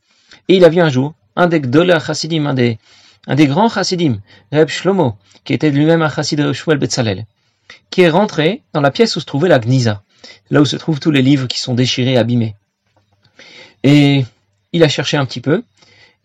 Et 0.48 0.56
il 0.56 0.64
a 0.64 0.68
vu 0.68 0.80
un 0.80 0.90
jour 0.90 1.14
un 1.36 1.46
des 1.46 1.60
gdola 1.60 1.98
chassidim, 1.98 2.46
un 2.46 2.54
des 2.54 2.78
un 3.26 3.34
des 3.34 3.46
grands 3.46 3.68
chassidim, 3.68 4.20
Reb 4.50 4.68
Shlomo, 4.68 5.16
qui 5.44 5.52
était 5.52 5.70
lui-même 5.70 6.02
un 6.02 6.10
chassid 6.10 6.38
de 6.38 6.52
Shmuel 6.52 6.78
Betzalel, 6.78 7.26
qui 7.90 8.02
est 8.02 8.10
rentré 8.10 8.62
dans 8.72 8.80
la 8.80 8.90
pièce 8.90 9.16
où 9.16 9.20
se 9.20 9.26
trouvait 9.26 9.48
la 9.48 9.58
Gniza, 9.58 10.02
là 10.50 10.60
où 10.60 10.64
se 10.64 10.76
trouvent 10.76 11.00
tous 11.00 11.10
les 11.10 11.22
livres 11.22 11.46
qui 11.46 11.60
sont 11.60 11.74
déchirés, 11.74 12.16
abîmés. 12.16 12.56
Et 13.84 14.24
il 14.72 14.82
a 14.82 14.88
cherché 14.88 15.16
un 15.16 15.24
petit 15.24 15.40
peu, 15.40 15.62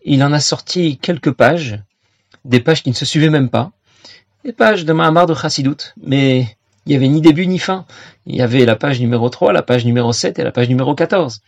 il 0.04 0.22
en 0.24 0.32
a 0.32 0.40
sorti 0.40 0.98
quelques 0.98 1.32
pages, 1.32 1.80
des 2.44 2.60
pages 2.60 2.82
qui 2.82 2.90
ne 2.90 2.94
se 2.94 3.04
suivaient 3.04 3.30
même 3.30 3.50
pas, 3.50 3.72
des 4.44 4.52
pages 4.52 4.84
de 4.84 4.92
Mahamar 4.92 5.26
de 5.26 5.34
Chassidut, 5.34 5.94
mais 6.00 6.56
il 6.86 6.90
n'y 6.90 6.96
avait 6.96 7.08
ni 7.08 7.20
début 7.20 7.46
ni 7.46 7.58
fin. 7.58 7.84
Il 8.24 8.34
y 8.34 8.40
avait 8.40 8.64
la 8.64 8.74
page 8.74 8.98
numéro 8.98 9.28
3, 9.28 9.52
la 9.52 9.62
page 9.62 9.84
numéro 9.84 10.12
7 10.12 10.38
et 10.38 10.44
la 10.44 10.52
page 10.52 10.68
numéro 10.68 10.94
14. 10.94 11.42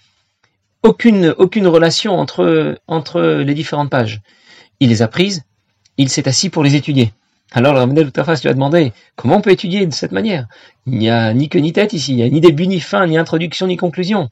Aucune, 0.83 1.35
aucune 1.39 1.67
relation 1.67 2.19
entre, 2.19 2.79
entre 2.87 3.21
les 3.23 3.55
différentes 3.55 3.91
pages 3.91 4.21
il 4.81 4.89
les 4.89 5.03
a 5.03 5.09
prises, 5.09 5.45
il 5.99 6.09
s'est 6.09 6.27
assis 6.29 6.49
pour 6.51 6.65
les 6.65 6.75
étudier. 6.75 7.13
Alors 7.53 7.75
le 7.75 7.81
Ramdel 7.81 8.11
lui 8.15 8.49
a 8.49 8.55
demandé 8.55 8.93
comment 9.17 9.37
on 9.37 9.41
peut 9.41 9.51
étudier 9.51 9.87
de 9.87 9.93
cette 9.93 10.13
manière? 10.13 10.47
Il 10.87 10.99
n'y 10.99 11.11
a 11.11 11.35
ni 11.35 11.49
queue 11.49 11.59
ni 11.59 11.73
tête 11.73 11.93
ici, 11.93 12.13
il 12.13 12.17
n'y 12.17 12.23
a 12.23 12.29
ni 12.29 12.41
début 12.41 12.67
ni 12.67 12.81
fin, 12.81 13.07
ni 13.07 13.19
introduction 13.19 13.67
ni 13.67 13.77
conclusion. 13.77 14.31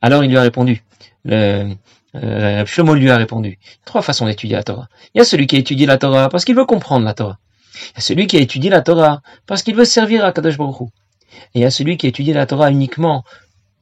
Alors 0.00 0.24
il 0.24 0.30
lui 0.30 0.38
a 0.38 0.42
répondu, 0.42 0.84
le 1.24 1.74
euh, 2.14 2.94
lui 2.94 3.10
a 3.10 3.16
répondu, 3.16 3.58
trois 3.84 4.02
façons 4.02 4.26
d'étudier 4.26 4.56
la 4.56 4.62
Torah. 4.62 4.88
Il 5.14 5.18
y 5.18 5.20
a 5.20 5.24
celui 5.24 5.46
qui 5.46 5.56
a 5.56 5.58
étudié 5.58 5.86
la 5.86 5.98
Torah 5.98 6.28
parce 6.28 6.44
qu'il 6.44 6.54
veut 6.54 6.64
comprendre 6.64 7.04
la 7.04 7.14
Torah. 7.14 7.38
Il 7.74 7.96
y 7.96 7.98
a 7.98 8.00
celui 8.00 8.26
qui 8.26 8.36
a 8.36 8.40
étudié 8.40 8.70
la 8.70 8.80
Torah 8.80 9.22
parce 9.46 9.62
qu'il 9.62 9.74
veut 9.74 9.84
servir 9.84 10.24
à 10.24 10.32
Kadosh 10.32 10.56
Baruch 10.56 10.88
Et 11.54 11.58
il 11.58 11.62
y 11.62 11.64
a 11.64 11.70
celui 11.70 11.96
qui 11.96 12.06
a 12.06 12.08
étudié 12.08 12.32
la 12.32 12.46
Torah 12.46 12.70
uniquement 12.70 13.24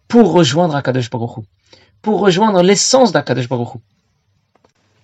pour 0.08 0.32
rejoindre 0.32 0.74
Akadosh 0.74 1.10
Baruch 1.10 1.44
pour 2.02 2.20
rejoindre 2.20 2.62
l'essence 2.62 3.12
d'Akadosh 3.12 3.48
Baruch 3.48 3.80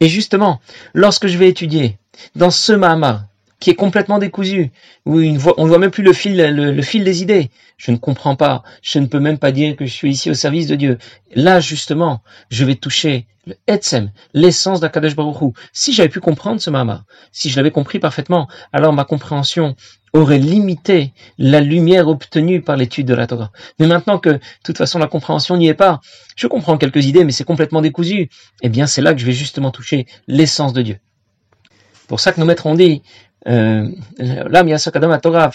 et 0.01 0.09
justement, 0.09 0.61
lorsque 0.95 1.27
je 1.27 1.39
vais 1.39 1.49
étudier 1.49 1.99
dans 2.35 2.51
ce 2.51 2.73
Mahamar, 2.73 3.25
qui 3.61 3.69
est 3.69 3.75
complètement 3.75 4.19
décousu, 4.19 4.71
où 5.05 5.19
on 5.19 5.65
ne 5.65 5.69
voit 5.69 5.79
même 5.79 5.91
plus 5.91 6.03
le 6.03 6.15
fil, 6.15 6.35
des 6.37 7.23
idées. 7.23 7.51
Je 7.77 7.91
ne 7.91 7.99
comprends 7.99 8.35
pas. 8.35 8.63
Je 8.83 8.99
ne 8.99 9.07
peux 9.07 9.21
même 9.21 9.39
pas 9.39 9.53
dire 9.53 9.77
que 9.77 9.85
je 9.85 9.93
suis 9.93 10.11
ici 10.11 10.31
au 10.31 10.35
service 10.35 10.67
de 10.67 10.77
Dieu. 10.77 10.99
Là, 11.35 11.61
justement, 11.61 12.23
je 12.51 12.65
vais 12.65 12.75
toucher 12.75 13.27
le 13.47 13.55
Etsem, 13.67 14.11
l'essence 14.35 14.81
d'Akadosh 14.81 15.15
Baruch 15.15 15.55
Si 15.73 15.93
j'avais 15.93 16.09
pu 16.09 16.21
comprendre 16.21 16.61
ce 16.61 16.71
Mahama, 16.71 17.05
si 17.33 17.51
je 17.51 17.57
l'avais 17.57 17.71
compris 17.71 17.99
parfaitement, 17.99 18.49
alors 18.73 18.93
ma 18.93 19.05
compréhension 19.05 19.77
aurait 20.13 20.39
limité 20.39 21.13
la 21.39 21.61
lumière 21.61 22.09
obtenue 22.09 22.61
par 22.63 22.77
l'étude 22.77 23.07
de 23.07 23.15
la 23.15 23.27
Torah. 23.27 23.51
Mais 23.79 23.87
maintenant 23.87 24.19
que, 24.19 24.31
de 24.31 24.41
toute 24.65 24.77
façon, 24.77 24.99
la 24.99 25.07
compréhension 25.07 25.57
n'y 25.57 25.69
est 25.69 25.75
pas, 25.75 26.01
je 26.37 26.47
comprends 26.47 26.77
quelques 26.79 27.07
idées, 27.07 27.25
mais 27.25 27.33
c'est 27.33 27.45
complètement 27.45 27.81
décousu, 27.81 28.29
eh 28.63 28.69
bien, 28.69 28.87
c'est 28.87 29.03
là 29.03 29.15
que 29.15 29.21
je 29.21 29.27
vais 29.27 29.33
justement 29.33 29.71
toucher 29.71 30.07
l'essence 30.27 30.73
de 30.73 30.83
Dieu. 30.83 30.99
Pour 32.09 32.21
ça 32.21 32.33
que 32.33 32.41
nos 32.41 32.47
maîtres 32.47 32.67
ont 32.67 32.75
dit, 32.75 33.03
euh, 33.49 33.89
Torah, 35.23 35.51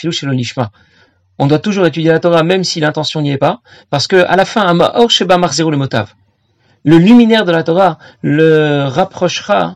On 1.38 1.48
doit 1.48 1.60
toujours 1.60 1.86
étudier 1.86 2.12
la 2.12 2.20
Torah 2.20 2.44
même 2.44 2.64
si 2.64 2.80
l'intention 2.80 3.22
n'y 3.22 3.32
est 3.32 3.38
pas, 3.38 3.62
parce 3.90 4.08
que 4.08 4.16
à 4.16 4.36
la 4.36 4.46
fin, 4.46 4.74
le 6.84 6.98
luminaire 6.98 7.46
de 7.46 7.52
la 7.52 7.64
Torah 7.64 7.98
le 8.22 8.86
rapprochera, 8.88 9.76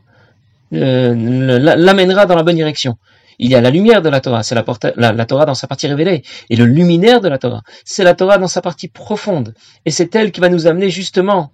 l'amènera 0.71 2.25
dans 2.25 2.35
la 2.35 2.43
bonne 2.43 2.55
direction. 2.55 2.97
Il 3.39 3.49
y 3.49 3.55
a 3.55 3.61
la 3.61 3.69
lumière 3.69 4.01
de 4.01 4.09
la 4.09 4.19
Torah, 4.19 4.43
c'est 4.43 4.53
la, 4.53 5.25
Torah 5.25 5.45
dans 5.45 5.55
sa 5.55 5.67
partie 5.67 5.87
révélée, 5.87 6.23
et 6.49 6.55
le 6.55 6.65
luminaire 6.65 7.21
de 7.21 7.29
la 7.29 7.37
Torah, 7.37 7.63
c'est 7.85 8.03
la 8.03 8.13
Torah 8.13 8.37
dans 8.37 8.47
sa 8.47 8.61
partie 8.61 8.89
profonde, 8.89 9.53
et 9.85 9.91
c'est 9.91 10.13
elle 10.15 10.31
qui 10.31 10.41
va 10.41 10.49
nous 10.49 10.67
amener 10.67 10.89
justement 10.89 11.51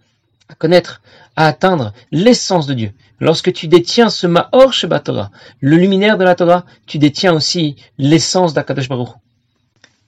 à 0.49 0.55
connaître, 0.55 1.01
à 1.35 1.47
atteindre 1.47 1.93
l'essence 2.11 2.65
de 2.67 2.73
Dieu. 2.73 2.91
Lorsque 3.19 3.53
tu 3.53 3.67
détiens 3.67 4.09
ce 4.09 4.27
Ma'or 4.27 4.73
Sheba 4.73 4.99
Torah, 4.99 5.31
le 5.59 5.77
luminaire 5.77 6.17
de 6.17 6.23
la 6.23 6.35
Torah, 6.35 6.65
tu 6.87 6.97
détiens 6.97 7.33
aussi 7.33 7.75
l'essence 7.97 8.53
d'Akadosh 8.53 8.89
Baruch 8.89 9.15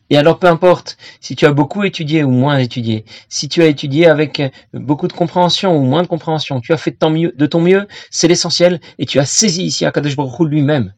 et 0.10 0.17
alors 0.17 0.39
peu 0.39 0.48
importe 0.48 0.98
si 1.19 1.36
tu 1.36 1.46
as 1.46 1.51
beaucoup 1.51 1.84
étudié 1.84 2.24
ou 2.24 2.31
moins 2.31 2.57
étudié, 2.57 3.05
si 3.29 3.50
tu 3.50 3.62
as 3.62 3.67
étudié 3.67 4.07
avec 4.07 4.41
beaucoup 4.74 5.07
de 5.07 5.13
compréhension 5.13 5.77
ou 5.77 5.84
moins 5.84 6.01
de 6.01 6.07
compréhension, 6.07 6.62
tu 6.62 6.74
as 6.74 6.77
fait 6.77 6.91
de 6.91 6.98
ton 6.98 7.10
mieux, 7.10 7.34
de 7.36 7.46
ton 7.46 7.62
mieux 7.62 7.88
c'est 8.10 8.27
l'essentiel, 8.27 8.79
et 9.00 9.05
tu 9.05 9.19
as 9.19 9.25
saisi 9.25 9.65
ici 9.65 9.86
Akadosh 9.86 10.15
Baruch 10.15 10.39
lui-même. 10.39 10.93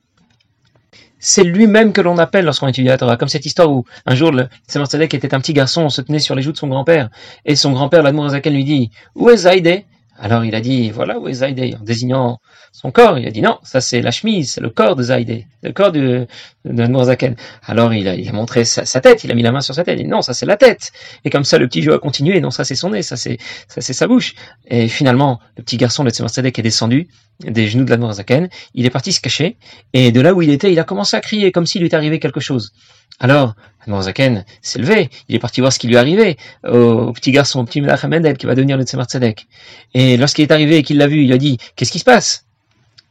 C'est 1.20 1.44
lui-même 1.44 1.94
que 1.94 2.02
l'on 2.02 2.18
appelle 2.18 2.46
lorsqu'on 2.46 2.68
étudie 2.68 2.88
la 2.88 2.98
Torah, 2.98 3.18
comme 3.18 3.28
cette 3.28 3.46
histoire 3.46 3.72
où 3.72 3.86
un 4.06 4.16
jour 4.16 4.32
le 4.32 4.48
Tzedek 4.68 5.14
était 5.14 5.34
un 5.34 5.40
petit 5.40 5.54
garçon, 5.54 5.84
on 5.84 5.90
se 5.90 6.02
tenait 6.02 6.20
sur 6.20 6.36
les 6.36 6.42
joues 6.42 6.54
de 6.54 6.58
son 6.58 6.68
grand-père, 6.68 7.10
et 7.46 7.56
son 7.56 7.72
grand-père, 7.72 8.04
l'Admour 8.04 8.30
Zaken, 8.30 8.54
lui 8.54 8.64
dit 8.64 8.92
«Où 9.16 9.30
est 9.30 9.38
Zaïdé?» 9.38 9.86
Alors 10.22 10.44
il 10.44 10.54
a 10.54 10.60
dit, 10.60 10.92
voilà 10.92 11.18
où 11.18 11.30
est 11.30 11.34
Zaïdé, 11.34 11.76
en 11.80 11.84
désignant 11.84 12.40
son 12.74 12.92
corps. 12.92 13.18
Il 13.18 13.26
a 13.26 13.32
dit, 13.32 13.42
non, 13.42 13.58
ça 13.64 13.80
c'est 13.80 14.02
la 14.02 14.12
chemise, 14.12 14.54
c'est 14.54 14.62
le 14.62 14.70
corps 14.70 14.98
de 14.98 15.04
Zaïdé, 15.04 15.48
le 15.64 15.72
corps 15.72 15.94
de, 15.94 16.28
de 16.66 16.88
Nourzaken. 16.88 17.36
Alors 17.66 17.94
il 17.94 18.08
a, 18.08 18.16
il 18.16 18.28
a 18.28 18.34
montré 18.34 18.66
sa, 18.66 18.84
tête, 19.00 19.24
il 19.24 19.32
a 19.32 19.36
mis 19.36 19.44
la 19.44 19.54
main 19.54 19.62
sur 19.62 19.74
sa 19.74 19.84
tête, 19.86 19.98
il 19.98 20.02
a 20.02 20.04
dit, 20.04 20.10
non, 20.10 20.22
ça 20.22 20.34
c'est 20.34 20.46
la 20.46 20.58
tête. 20.58 20.92
Et 21.24 21.30
comme 21.30 21.46
ça, 21.46 21.58
le 21.58 21.68
petit 21.68 21.80
vieux 21.80 21.94
a 21.94 22.00
continué, 22.00 22.42
non, 22.42 22.52
ça 22.52 22.66
c'est 22.66 22.76
son 22.76 22.90
nez, 22.90 23.02
ça 23.02 23.16
c'est, 23.16 23.38
sa 23.70 24.08
bouche. 24.08 24.36
Et 24.68 24.90
finalement, 24.90 25.40
le 25.58 25.64
petit 25.64 25.78
garçon 25.78 26.04
de 26.04 26.10
Tzemar 26.10 26.30
est 26.38 26.62
descendu 26.62 27.08
des 27.40 27.68
genoux 27.68 27.86
de 27.86 27.90
la 27.90 27.98
Nourzaken, 27.98 28.50
il 28.74 28.86
est 28.86 28.90
parti 28.90 29.14
se 29.14 29.22
cacher, 29.22 29.58
et 29.94 30.12
de 30.12 30.22
là 30.22 30.34
où 30.34 30.42
il 30.42 30.50
était, 30.50 30.72
il 30.72 30.80
a 30.80 30.84
commencé 30.84 31.16
à 31.16 31.22
crier, 31.22 31.52
comme 31.52 31.66
s'il 31.66 31.82
lui 31.82 31.88
était 31.88 31.96
arrivé 31.96 32.20
quelque 32.20 32.40
chose. 32.40 32.74
Alors, 33.20 33.56
Zaken 34.02 34.46
s'est 34.62 34.80
levé, 34.80 35.10
il 35.28 35.36
est 35.36 35.40
parti 35.40 35.62
voir 35.62 35.74
ce 35.74 35.80
qui 35.80 35.88
lui 35.88 35.98
arrivait 35.98 36.38
au, 36.68 37.12
petit 37.12 37.32
garçon, 37.32 37.62
au 37.62 37.64
petit 37.66 37.82
Mendel, 37.82 38.38
qui 38.38 38.46
va 38.46 38.56
devenir 38.56 38.78
le 38.78 38.84
Tzemar 38.84 39.08
Tzedek. 39.08 39.48
Et 39.94 40.16
lorsqu'il 40.18 40.44
est 40.44 40.52
arrivé 40.52 40.78
et 40.78 40.84
qu'il 40.84 40.98
l'a 40.98 41.08
vu, 41.08 41.24
il 41.24 41.34
a 41.34 41.38
dit, 41.38 41.58
qu'est-ce 41.76 41.92
qui 41.92 42.00
se 42.00 42.06
passe? 42.06 42.46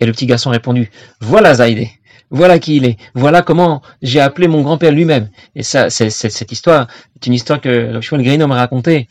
Et 0.00 0.06
le 0.06 0.12
petit 0.12 0.26
garçon 0.26 0.50
a 0.50 0.52
répondu, 0.52 0.90
voilà 1.20 1.54
Zaïdé, 1.54 1.90
voilà 2.30 2.58
qui 2.58 2.76
il 2.76 2.84
est, 2.84 2.96
voilà 3.14 3.42
comment 3.42 3.82
j'ai 4.00 4.20
appelé 4.20 4.48
mon 4.48 4.62
grand-père 4.62 4.92
lui-même. 4.92 5.28
Et 5.56 5.62
ça, 5.62 5.90
c'est, 5.90 6.10
cette 6.10 6.52
histoire, 6.52 6.86
c'est 7.14 7.26
une 7.26 7.34
histoire 7.34 7.60
que 7.60 8.00
Shmuel 8.00 8.46
m'a 8.46 8.54
racontée. 8.54 9.08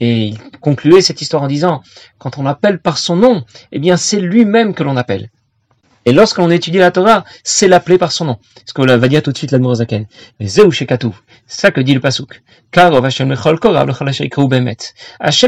Et 0.00 0.28
il 0.28 0.38
concluait 0.60 1.02
cette 1.02 1.20
histoire 1.20 1.42
en 1.42 1.46
disant, 1.46 1.82
quand 2.18 2.38
on 2.38 2.42
l'appelle 2.42 2.80
par 2.80 2.98
son 2.98 3.16
nom, 3.16 3.44
eh 3.70 3.78
bien 3.78 3.96
c'est 3.96 4.20
lui-même 4.20 4.74
que 4.74 4.82
l'on 4.82 4.96
appelle. 4.96 5.30
Et 6.06 6.12
lorsque 6.12 6.38
l'on 6.38 6.50
étudie 6.50 6.78
la 6.78 6.90
Torah, 6.90 7.24
c'est 7.44 7.68
l'appeler 7.68 7.98
par 7.98 8.10
son 8.10 8.24
nom. 8.24 8.38
Ce 8.64 8.72
qu'on 8.72 8.86
va 8.86 9.08
dire 9.08 9.22
tout 9.22 9.32
de 9.32 9.36
suite 9.36 9.50
l'Admorazaken. 9.50 10.06
Mais 10.38 10.46
Zéou 10.46 10.70
Shekatu. 10.70 11.08
C'est 11.46 11.60
ça 11.60 11.70
que 11.70 11.82
dit 11.82 11.92
le 11.92 12.00
Pasuk. 12.00 12.42
Car 12.70 12.90
Hachem 13.04 13.30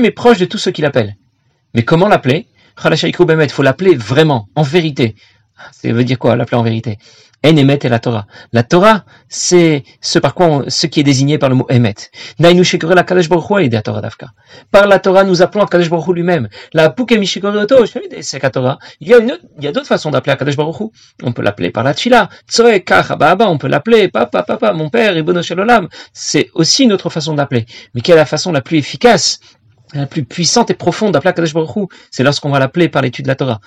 est 0.05 0.11
proche 0.11 0.39
de 0.39 0.45
tout 0.45 0.59
ce 0.59 0.69
qu'il 0.69 0.85
appelle. 0.85 1.17
Mais 1.75 1.85
comment 1.85 2.09
l'appeler? 2.09 2.49
Il 2.85 3.51
faut 3.51 3.63
l'appeler 3.63 3.95
vraiment, 3.95 4.49
en 4.55 4.63
vérité. 4.63 5.15
Ça 5.73 5.91
veut 5.93 6.05
dire 6.05 6.19
quoi, 6.19 6.37
l'appeler 6.37 6.59
en 6.59 6.63
vérité? 6.63 6.99
En 7.45 7.57
Emet 7.57 7.81
et 7.83 7.89
la 7.89 7.99
Torah. 7.99 8.27
La 8.53 8.63
Torah, 8.63 9.05
c'est 9.29 9.83
ce 10.01 10.21
par 10.21 10.35
quoi 10.35 10.65
ce 10.69 10.87
qui 10.87 11.01
est 11.01 11.03
désigné 11.03 11.39
par 11.39 11.49
le 11.49 11.57
mot 11.57 11.67
Emet. 11.69 11.95
la 12.39 13.83
Torah 13.83 14.01
Par 14.71 14.87
la 14.87 14.99
Torah, 15.01 15.25
nous 15.25 15.43
appelons 15.43 15.67
Kadesh 15.67 15.91
Baruch 15.91 16.15
lui-même. 16.15 16.49
La 16.73 16.91
Puke 16.91 17.13
Mishikoroto, 17.13 17.85
c'est 18.21 18.43
la 18.43 18.51
Torah. 18.51 18.79
Il 19.01 19.09
y 19.09 19.15
a 19.15 19.19
une, 19.19 19.37
il 19.59 19.65
y 19.65 19.67
a 19.67 19.73
d'autres 19.73 19.89
façons 19.89 20.11
d'appeler 20.11 20.37
Kadesh 20.37 20.57
Baruch 20.57 20.91
On 21.25 21.33
peut 21.33 21.43
l'appeler 21.43 21.71
par 21.71 21.83
la 21.83 21.95
Tfila. 21.95 22.29
Tsoe 22.49 22.81
Baba, 23.19 23.49
on 23.49 23.59
peut 23.59 23.69
l'appeler 23.69 24.09
Papa, 24.09 24.45
Papa, 24.45 24.73
mon 24.73 24.89
père, 24.89 25.17
Ibono 25.17 25.43
Shalom. 25.43 25.89
C'est 26.13 26.49
aussi 26.55 26.85
une 26.85 26.93
autre 26.93 27.11
façon 27.11 27.35
d'appeler. 27.35 27.67
Mais 27.95 28.03
quelle 28.03 28.15
est 28.15 28.19
la 28.19 28.27
façon 28.27 28.53
la 28.53 28.61
plus 28.61 28.79
efficace? 28.79 29.41
la 29.95 30.07
plus 30.07 30.25
puissante 30.25 30.71
et 30.71 30.75
profonde 30.75 31.13
d'appeler 31.13 31.35
Kadesh 31.35 31.53
Baruch 31.53 31.91
c'est 32.11 32.23
lorsqu'on 32.23 32.49
va 32.49 32.59
l'appeler 32.59 32.89
par 32.89 33.03
l'étude 33.03 33.27
de 33.27 33.29
la 33.29 33.35
Torah. 33.35 33.61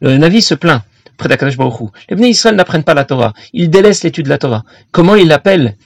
Le 0.00 0.16
Navi 0.16 0.42
se 0.42 0.54
plaint 0.54 0.82
près 1.16 1.28
d'Akadosh 1.28 1.56
Baruch 1.56 1.90
Les 2.08 2.16
Bnei 2.16 2.30
Israël 2.30 2.54
n'apprennent 2.54 2.84
pas 2.84 2.94
la 2.94 3.04
Torah. 3.04 3.32
Ils 3.52 3.68
délaissent 3.68 4.04
l'étude 4.04 4.26
de 4.26 4.30
la 4.30 4.38
Torah. 4.38 4.64
Comment 4.92 5.16
il 5.16 5.28
l'appelle 5.28 5.76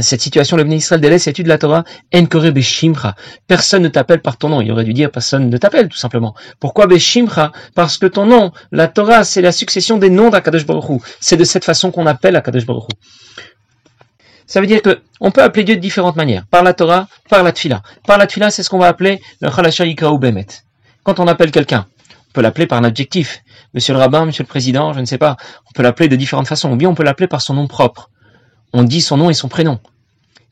cette 0.00 0.22
situation, 0.22 0.56
le 0.56 0.66
Israël 0.72 1.02
délaisse 1.02 1.26
l'étude 1.26 1.44
de 1.44 1.50
la 1.50 1.58
Torah, 1.58 1.84
Enkore 2.14 2.50
Beshimcha. 2.50 3.14
Personne 3.46 3.82
ne 3.82 3.88
t'appelle 3.88 4.22
par 4.22 4.38
ton 4.38 4.48
nom. 4.48 4.62
Il 4.62 4.72
aurait 4.72 4.84
dû 4.84 4.94
dire 4.94 5.10
personne 5.10 5.50
ne 5.50 5.56
t'appelle, 5.58 5.88
tout 5.88 5.98
simplement. 5.98 6.34
Pourquoi 6.60 6.86
Beshimcha? 6.86 7.52
Parce 7.74 7.98
que 7.98 8.06
ton 8.06 8.24
nom, 8.24 8.52
la 8.70 8.88
Torah, 8.88 9.22
c'est 9.22 9.42
la 9.42 9.52
succession 9.52 9.98
des 9.98 10.08
noms 10.08 10.30
d'Akadosh 10.30 10.64
Baruch 10.64 11.02
C'est 11.20 11.36
de 11.36 11.44
cette 11.44 11.66
façon 11.66 11.90
qu'on 11.90 12.06
appelle 12.06 12.36
Akadosh 12.36 12.64
Baruch 12.64 12.88
Ça 14.46 14.62
veut 14.62 14.66
dire 14.66 14.80
que 14.80 15.02
on 15.20 15.30
peut 15.30 15.42
appeler 15.42 15.64
Dieu 15.64 15.76
de 15.76 15.80
différentes 15.82 16.16
manières. 16.16 16.46
Par 16.50 16.62
la 16.62 16.72
Torah, 16.72 17.06
par 17.28 17.42
la 17.42 17.52
Tfila. 17.52 17.82
Par 18.06 18.16
la 18.16 18.26
Tfila, 18.26 18.50
c'est 18.50 18.62
ce 18.62 18.70
qu'on 18.70 18.78
va 18.78 18.88
appeler 18.88 19.20
le 19.42 19.50
Chalasha 19.50 19.84
Yikraou 19.84 20.16
Bemet. 20.16 20.46
Quand 21.02 21.20
on 21.20 21.26
appelle 21.26 21.50
quelqu'un, 21.50 21.86
on 22.32 22.34
peut 22.34 22.40
l'appeler 22.40 22.66
par 22.66 22.78
un 22.78 22.84
adjectif. 22.84 23.44
Monsieur 23.74 23.92
le 23.92 23.98
rabbin, 23.98 24.24
monsieur 24.24 24.42
le 24.42 24.48
président, 24.48 24.94
je 24.94 25.00
ne 25.00 25.04
sais 25.04 25.18
pas. 25.18 25.36
On 25.68 25.72
peut 25.74 25.82
l'appeler 25.82 26.08
de 26.08 26.16
différentes 26.16 26.48
façons. 26.48 26.72
Ou 26.72 26.76
bien 26.76 26.88
on 26.88 26.94
peut 26.94 27.02
l'appeler 27.02 27.28
par 27.28 27.42
son 27.42 27.52
nom 27.52 27.66
propre. 27.66 28.08
On 28.72 28.84
dit 28.84 29.02
son 29.02 29.18
nom 29.18 29.28
et 29.28 29.34
son 29.34 29.48
prénom. 29.48 29.80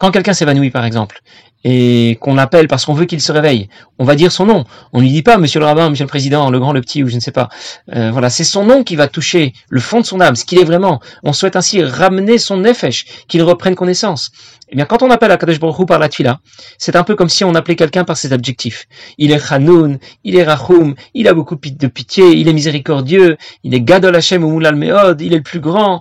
Quand 0.01 0.11
quelqu'un 0.11 0.33
s'évanouit, 0.33 0.71
par 0.71 0.87
exemple, 0.87 1.21
et 1.63 2.17
qu'on 2.23 2.35
l'appelle 2.35 2.69
parce 2.69 2.87
qu'on 2.87 2.95
veut 2.95 3.05
qu'il 3.05 3.21
se 3.21 3.33
réveille, 3.33 3.69
on 3.99 4.05
va 4.05 4.15
dire 4.15 4.33
son 4.33 4.47
nom. 4.47 4.65
On 4.95 5.01
lui 5.03 5.11
dit 5.11 5.23
pas 5.23 5.37
Monsieur 5.37 5.61
le 5.61 5.67
rabbin, 5.67 5.91
Monsieur 5.91 6.05
le 6.05 6.09
président, 6.09 6.51
le 6.51 6.59
grand, 6.59 6.73
le 6.73 6.81
petit, 6.81 7.05
ou 7.05 7.09
je 7.09 7.17
ne 7.17 7.21
sais 7.21 7.33
pas. 7.33 7.51
Euh, 7.95 8.11
voilà, 8.11 8.31
c'est 8.31 8.45
son 8.45 8.65
nom 8.65 8.83
qui 8.83 8.97
va 8.97 9.09
toucher 9.09 9.53
le 9.69 9.79
fond 9.79 10.01
de 10.01 10.07
son 10.07 10.23
âme, 10.23 10.37
ce 10.37 10.47
qu'il 10.47 10.59
est 10.59 10.65
vraiment. 10.65 11.01
On 11.23 11.35
souhaite 11.35 11.55
ainsi 11.55 11.85
ramener 11.85 12.39
son 12.39 12.57
nefesh, 12.57 13.27
qu'il 13.29 13.43
reprenne 13.43 13.75
connaissance. 13.75 14.31
Eh 14.71 14.77
bien, 14.77 14.87
quand 14.87 15.03
on 15.03 15.11
appelle 15.11 15.33
Akadosh 15.33 15.61
Baruch 15.61 15.81
Hu 15.81 15.85
par 15.85 15.99
la 15.99 16.09
tfila, 16.09 16.41
c'est 16.79 16.97
un 16.97 17.05
peu 17.05 17.15
comme 17.15 17.29
si 17.29 17.45
on 17.45 17.55
appelait 17.55 17.77
quelqu'un 17.77 18.05
par 18.05 18.17
ses 18.17 18.33
adjectifs. 18.33 18.87
Il 19.19 19.33
est 19.33 19.53
Hanoun, 19.53 19.99
il 20.25 20.37
est 20.37 20.45
Rahum, 20.45 20.95
il 21.13 21.29
a 21.29 21.35
beaucoup 21.35 21.57
de 21.57 21.87
pitié, 21.89 22.37
il 22.39 22.49
est 22.49 22.55
miséricordieux, 22.55 23.37
il 23.65 23.75
est 23.75 23.83
Gadol 23.83 24.17
Hashem 24.17 24.43
ou 24.45 24.49
Moulal 24.49 24.77
Meod, 24.77 25.21
il 25.21 25.35
est 25.35 25.39
le 25.39 25.43
plus 25.43 25.61
grand. 25.61 26.01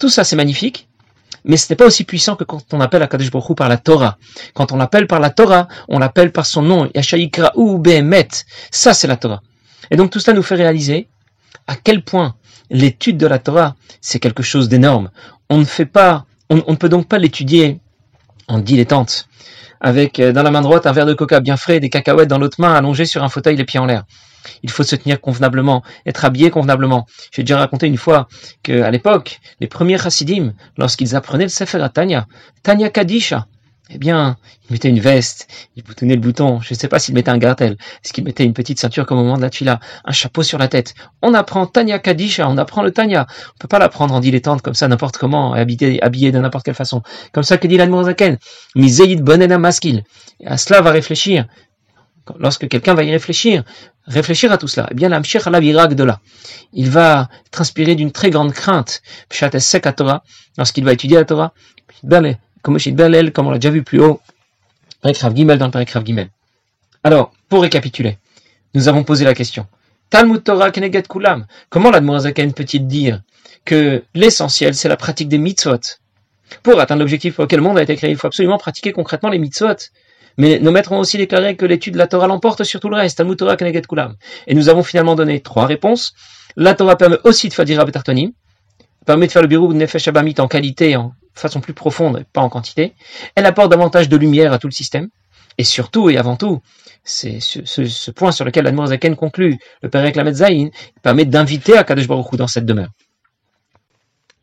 Tout 0.00 0.08
ça, 0.08 0.24
c'est 0.24 0.34
magnifique 0.34 0.89
mais 1.44 1.56
ce 1.56 1.72
n'est 1.72 1.76
pas 1.76 1.86
aussi 1.86 2.04
puissant 2.04 2.36
que 2.36 2.44
quand 2.44 2.62
on 2.72 2.80
appelle 2.80 3.02
Akadosh 3.02 3.30
Baruch 3.30 3.56
par 3.56 3.68
la 3.68 3.78
Torah. 3.78 4.18
Quand 4.54 4.72
on 4.72 4.76
l'appelle 4.76 5.06
par 5.06 5.20
la 5.20 5.30
Torah, 5.30 5.68
on 5.88 5.98
l'appelle 5.98 6.32
par 6.32 6.46
son 6.46 6.62
nom, 6.62 6.90
ou 7.56 7.78
Behemet. 7.78 8.28
Ça, 8.70 8.94
c'est 8.94 9.06
la 9.06 9.16
Torah. 9.16 9.42
Et 9.90 9.96
donc 9.96 10.10
tout 10.10 10.20
cela 10.20 10.36
nous 10.36 10.42
fait 10.42 10.54
réaliser 10.54 11.08
à 11.66 11.76
quel 11.76 12.02
point 12.02 12.34
l'étude 12.70 13.16
de 13.16 13.26
la 13.26 13.38
Torah, 13.38 13.74
c'est 14.00 14.20
quelque 14.20 14.42
chose 14.42 14.68
d'énorme. 14.68 15.10
On 15.48 15.58
ne 15.58 15.64
fait 15.64 15.86
pas, 15.86 16.26
on, 16.48 16.56
ne 16.56 16.76
peut 16.76 16.88
donc 16.88 17.08
pas 17.08 17.18
l'étudier 17.18 17.80
en 18.48 18.58
dilettante, 18.58 19.26
avec 19.80 20.20
euh, 20.20 20.32
dans 20.32 20.42
la 20.42 20.50
main 20.50 20.62
droite 20.62 20.86
un 20.86 20.92
verre 20.92 21.06
de 21.06 21.14
coca 21.14 21.40
bien 21.40 21.56
frais, 21.56 21.80
des 21.80 21.90
cacahuètes 21.90 22.28
dans 22.28 22.38
l'autre 22.38 22.60
main, 22.60 22.74
allongé 22.74 23.04
sur 23.04 23.22
un 23.24 23.28
fauteuil, 23.28 23.56
les 23.56 23.64
pieds 23.64 23.80
en 23.80 23.86
l'air. 23.86 24.04
Il 24.62 24.70
faut 24.70 24.82
se 24.82 24.96
tenir 24.96 25.20
convenablement, 25.20 25.82
être 26.06 26.24
habillé 26.24 26.50
convenablement. 26.50 27.06
J'ai 27.32 27.42
déjà 27.42 27.58
raconté 27.58 27.86
une 27.86 27.96
fois 27.96 28.28
qu'à 28.62 28.90
l'époque, 28.90 29.40
les 29.60 29.66
premiers 29.66 29.98
chassidim, 29.98 30.54
lorsqu'ils 30.76 31.16
apprenaient 31.16 31.44
le 31.44 31.50
Sefer 31.50 31.82
à 31.82 31.88
Tanya, 31.88 32.26
Tanya 32.62 32.90
Kadisha, 32.90 33.46
eh 33.92 33.98
bien, 33.98 34.36
ils 34.68 34.72
mettaient 34.72 34.88
une 34.88 35.00
veste, 35.00 35.48
ils 35.74 35.82
boutonnaient 35.82 36.14
le 36.14 36.20
bouton, 36.20 36.60
je 36.60 36.72
ne 36.74 36.78
sais 36.78 36.86
pas 36.86 37.00
s'ils 37.00 37.14
mettaient 37.14 37.30
un 37.30 37.38
gartel, 37.38 37.72
est-ce 37.72 38.12
qu'ils 38.12 38.22
mettaient 38.22 38.44
une 38.44 38.52
petite 38.52 38.78
ceinture 38.78 39.04
comme 39.04 39.18
au 39.18 39.24
moment 39.24 39.36
de 39.36 39.42
la 39.42 39.50
tuila, 39.50 39.80
un 40.04 40.12
chapeau 40.12 40.44
sur 40.44 40.58
la 40.58 40.68
tête. 40.68 40.94
On 41.22 41.34
apprend 41.34 41.66
Tanya 41.66 41.98
Kadisha, 41.98 42.48
on 42.48 42.56
apprend 42.56 42.82
le 42.82 42.92
Tanya. 42.92 43.26
On 43.48 43.58
peut 43.58 43.68
pas 43.68 43.80
l'apprendre 43.80 44.14
en 44.14 44.20
dilettante 44.20 44.62
comme 44.62 44.74
ça, 44.74 44.86
n'importe 44.86 45.18
comment, 45.18 45.54
habillé, 45.54 46.30
de 46.30 46.38
n'importe 46.38 46.64
quelle 46.64 46.74
façon. 46.74 47.02
Comme 47.32 47.42
ça 47.42 47.58
que 47.58 47.66
dit 47.66 47.76
l'Admorazaken, 47.76 48.38
Mizeid 48.76 49.22
Bonena 49.22 49.58
Maskil. 49.58 50.04
Et 50.38 50.46
à 50.46 50.56
cela 50.56 50.82
va 50.82 50.92
réfléchir 50.92 51.46
lorsque 52.38 52.68
quelqu'un 52.68 52.94
va 52.94 53.02
y 53.02 53.10
réfléchir, 53.10 53.64
réfléchir 54.06 54.52
à 54.52 54.58
tout 54.58 54.68
cela, 54.68 54.88
eh 54.90 54.94
bien, 54.94 55.08
l'amshir 55.08 55.48
la 55.50 55.86
de 55.86 56.04
là. 56.04 56.20
Il 56.72 56.90
va 56.90 57.28
transpirer 57.50 57.94
d'une 57.94 58.12
très 58.12 58.30
grande 58.30 58.52
crainte, 58.52 59.02
Torah, 59.96 60.22
lorsqu'il 60.58 60.84
va 60.84 60.92
étudier 60.92 61.16
la 61.16 61.24
Torah, 61.24 61.52
comme 62.62 62.76
on 62.76 63.50
l'a 63.50 63.58
déjà 63.58 63.70
vu 63.70 63.82
plus 63.82 64.00
haut, 64.00 64.20
Gimel 65.04 65.58
dans 65.58 65.70
le 65.72 66.04
Gimel. 66.04 66.28
Alors, 67.02 67.32
pour 67.48 67.62
récapituler, 67.62 68.18
nous 68.74 68.88
avons 68.88 69.02
posé 69.04 69.24
la 69.24 69.34
question. 69.34 69.66
Talmud 70.10 70.42
Torah 70.42 70.70
Keneget 70.70 71.04
Kulam. 71.08 71.46
Comment 71.70 71.90
l'Admorazaken 71.90 72.52
peut-il 72.52 72.86
dire 72.86 73.22
que 73.64 74.02
l'essentiel, 74.14 74.74
c'est 74.74 74.88
la 74.88 74.96
pratique 74.96 75.28
des 75.28 75.38
mitzvot? 75.38 75.78
Pour 76.62 76.80
atteindre 76.80 77.00
l'objectif 77.00 77.36
pour 77.36 77.44
lequel 77.44 77.60
le 77.60 77.64
monde 77.64 77.78
a 77.78 77.82
été 77.82 77.96
créé, 77.96 78.10
il 78.10 78.16
faut 78.16 78.26
absolument 78.26 78.58
pratiquer 78.58 78.92
concrètement 78.92 79.30
les 79.30 79.38
mitzvot. 79.38 79.76
Mais 80.36 80.58
nos 80.58 80.70
maîtres 80.70 80.92
ont 80.92 80.98
aussi 80.98 81.18
déclaré 81.18 81.56
que 81.56 81.66
l'étude 81.66 81.94
de 81.94 81.98
la 81.98 82.06
Torah 82.06 82.26
l'emporte 82.26 82.64
sur 82.64 82.80
tout 82.80 82.88
le 82.88 82.96
reste, 82.96 83.18
Talmud 83.18 83.36
Torah. 83.36 83.56
Et 84.46 84.54
nous 84.54 84.68
avons 84.68 84.82
finalement 84.82 85.14
donné 85.14 85.40
trois 85.40 85.66
réponses. 85.66 86.14
La 86.56 86.74
Torah 86.74 86.96
permet 86.96 87.18
aussi 87.24 87.48
de 87.48 87.54
faire 87.54 87.64
dire 87.64 87.84
Betartonim. 87.84 88.32
permet 89.06 89.26
de 89.26 89.32
faire 89.32 89.42
le 89.42 89.48
birou 89.48 89.72
de 89.72 89.78
Nefesh 89.78 90.08
Abamit 90.08 90.34
en 90.38 90.48
qualité, 90.48 90.96
en 90.96 91.12
façon 91.34 91.60
plus 91.60 91.74
profonde, 91.74 92.24
pas 92.32 92.40
en 92.40 92.48
quantité. 92.48 92.94
Elle 93.34 93.46
apporte 93.46 93.70
davantage 93.70 94.08
de 94.08 94.16
lumière 94.16 94.52
à 94.52 94.58
tout 94.58 94.66
le 94.66 94.72
système. 94.72 95.08
Et 95.58 95.64
surtout 95.64 96.08
et 96.10 96.16
avant 96.16 96.36
tout, 96.36 96.62
c'est 97.04 97.40
ce, 97.40 98.10
point 98.10 98.32
sur 98.32 98.44
lequel 98.44 98.72
Zaken 98.86 99.16
conclut, 99.16 99.58
le 99.82 99.90
Père 99.90 100.10
Lamed 100.14 100.34
Zayin, 100.34 100.70
permet 101.02 101.24
d'inviter 101.24 101.76
Akadosh 101.76 102.06
Baruch 102.06 102.32
Hu 102.32 102.36
dans 102.36 102.46
cette 102.46 102.64
demeure. 102.64 102.90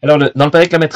Alors, 0.03 0.19
dans 0.35 0.45
le 0.45 0.51
Père 0.51 0.67
Lamed 0.71 0.91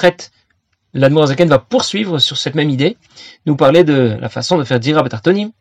Zaken 0.93 1.49
va 1.49 1.59
poursuivre 1.59 2.19
sur 2.19 2.37
cette 2.37 2.55
même 2.55 2.69
idée, 2.69 2.97
nous 3.45 3.55
parler 3.55 3.83
de 3.83 4.17
la 4.19 4.29
façon 4.29 4.57
de 4.57 4.63
faire 4.63 4.79
Dira 4.79 5.03
Batartonim. 5.03 5.51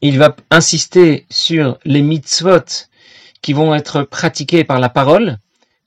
Il 0.00 0.18
va 0.18 0.34
insister 0.50 1.26
sur 1.30 1.78
les 1.84 2.02
mitzvot 2.02 2.88
qui 3.40 3.52
vont 3.52 3.74
être 3.74 4.02
pratiqués 4.02 4.64
par 4.64 4.78
la 4.78 4.88
parole, 4.88 5.38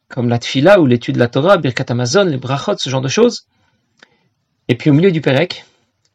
comme 0.10 0.29
la 0.29 0.39
tfila 0.39 0.79
ou 0.79 0.86
l'étude 0.86 1.15
de 1.15 1.19
la 1.19 1.27
Torah, 1.27 1.57
Birkat 1.57 1.86
Amazon, 1.89 2.25
les 2.25 2.38
brachot, 2.38 2.77
ce 2.77 2.89
genre 2.89 3.01
de 3.01 3.07
choses. 3.07 3.48
Et 4.67 4.75
puis 4.75 4.89
au 4.89 4.93
milieu 4.93 5.12
du 5.12 5.22
Pérec, 5.22 5.65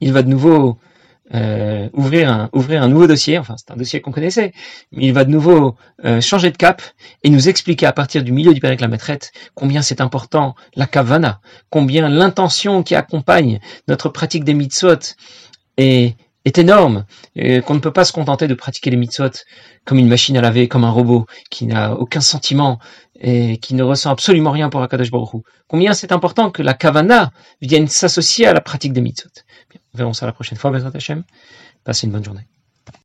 il 0.00 0.12
va 0.12 0.22
de 0.22 0.28
nouveau 0.28 0.78
euh, 1.34 1.88
ouvrir, 1.92 2.30
un, 2.30 2.50
ouvrir 2.52 2.82
un 2.82 2.88
nouveau 2.88 3.06
dossier, 3.06 3.38
enfin 3.38 3.54
c'est 3.56 3.70
un 3.70 3.76
dossier 3.76 4.00
qu'on 4.00 4.10
connaissait, 4.10 4.52
mais 4.92 5.06
il 5.06 5.12
va 5.12 5.24
de 5.24 5.30
nouveau 5.30 5.76
euh, 6.04 6.20
changer 6.20 6.50
de 6.50 6.56
cap 6.56 6.82
et 7.22 7.30
nous 7.30 7.48
expliquer 7.48 7.86
à 7.86 7.92
partir 7.92 8.24
du 8.24 8.32
milieu 8.32 8.52
du 8.52 8.60
Pérec 8.60 8.80
la 8.80 8.88
maîtrette 8.88 9.32
combien 9.54 9.82
c'est 9.82 10.00
important 10.00 10.54
la 10.74 10.86
kavana, 10.86 11.40
combien 11.70 12.08
l'intention 12.08 12.82
qui 12.82 12.94
accompagne 12.94 13.60
notre 13.86 14.08
pratique 14.08 14.44
des 14.44 14.54
mitzvot 14.54 15.14
est, 15.76 16.16
est 16.44 16.58
énorme, 16.58 17.04
qu'on 17.36 17.74
ne 17.74 17.80
peut 17.80 17.92
pas 17.92 18.04
se 18.04 18.12
contenter 18.12 18.48
de 18.48 18.54
pratiquer 18.54 18.90
les 18.90 18.96
mitzvot 18.96 19.30
comme 19.84 19.98
une 19.98 20.08
machine 20.08 20.36
à 20.36 20.40
laver, 20.40 20.68
comme 20.68 20.84
un 20.84 20.90
robot 20.90 21.26
qui 21.50 21.66
n'a 21.66 21.94
aucun 21.94 22.20
sentiment 22.20 22.78
et 23.20 23.58
qui 23.58 23.74
ne 23.74 23.82
ressent 23.82 24.10
absolument 24.10 24.50
rien 24.50 24.70
pour 24.70 24.82
Akadosh 24.82 25.10
Baruch 25.10 25.42
Combien 25.68 25.92
c'est 25.92 26.12
important 26.12 26.50
que 26.50 26.62
la 26.62 26.74
kavana 26.74 27.30
vienne 27.60 27.86
s'associer 27.86 28.46
à 28.46 28.54
la 28.54 28.60
pratique 28.60 28.92
des 28.92 29.02
mitzvot. 29.02 29.30
Verra 29.94 30.12
ça 30.14 30.26
la 30.26 30.32
prochaine 30.32 30.58
fois, 30.58 30.70
Bezrat 30.70 30.92
Hashem. 30.94 31.24
Passez 31.84 32.06
une 32.06 32.12
bonne 32.12 32.24
journée. 32.24 32.46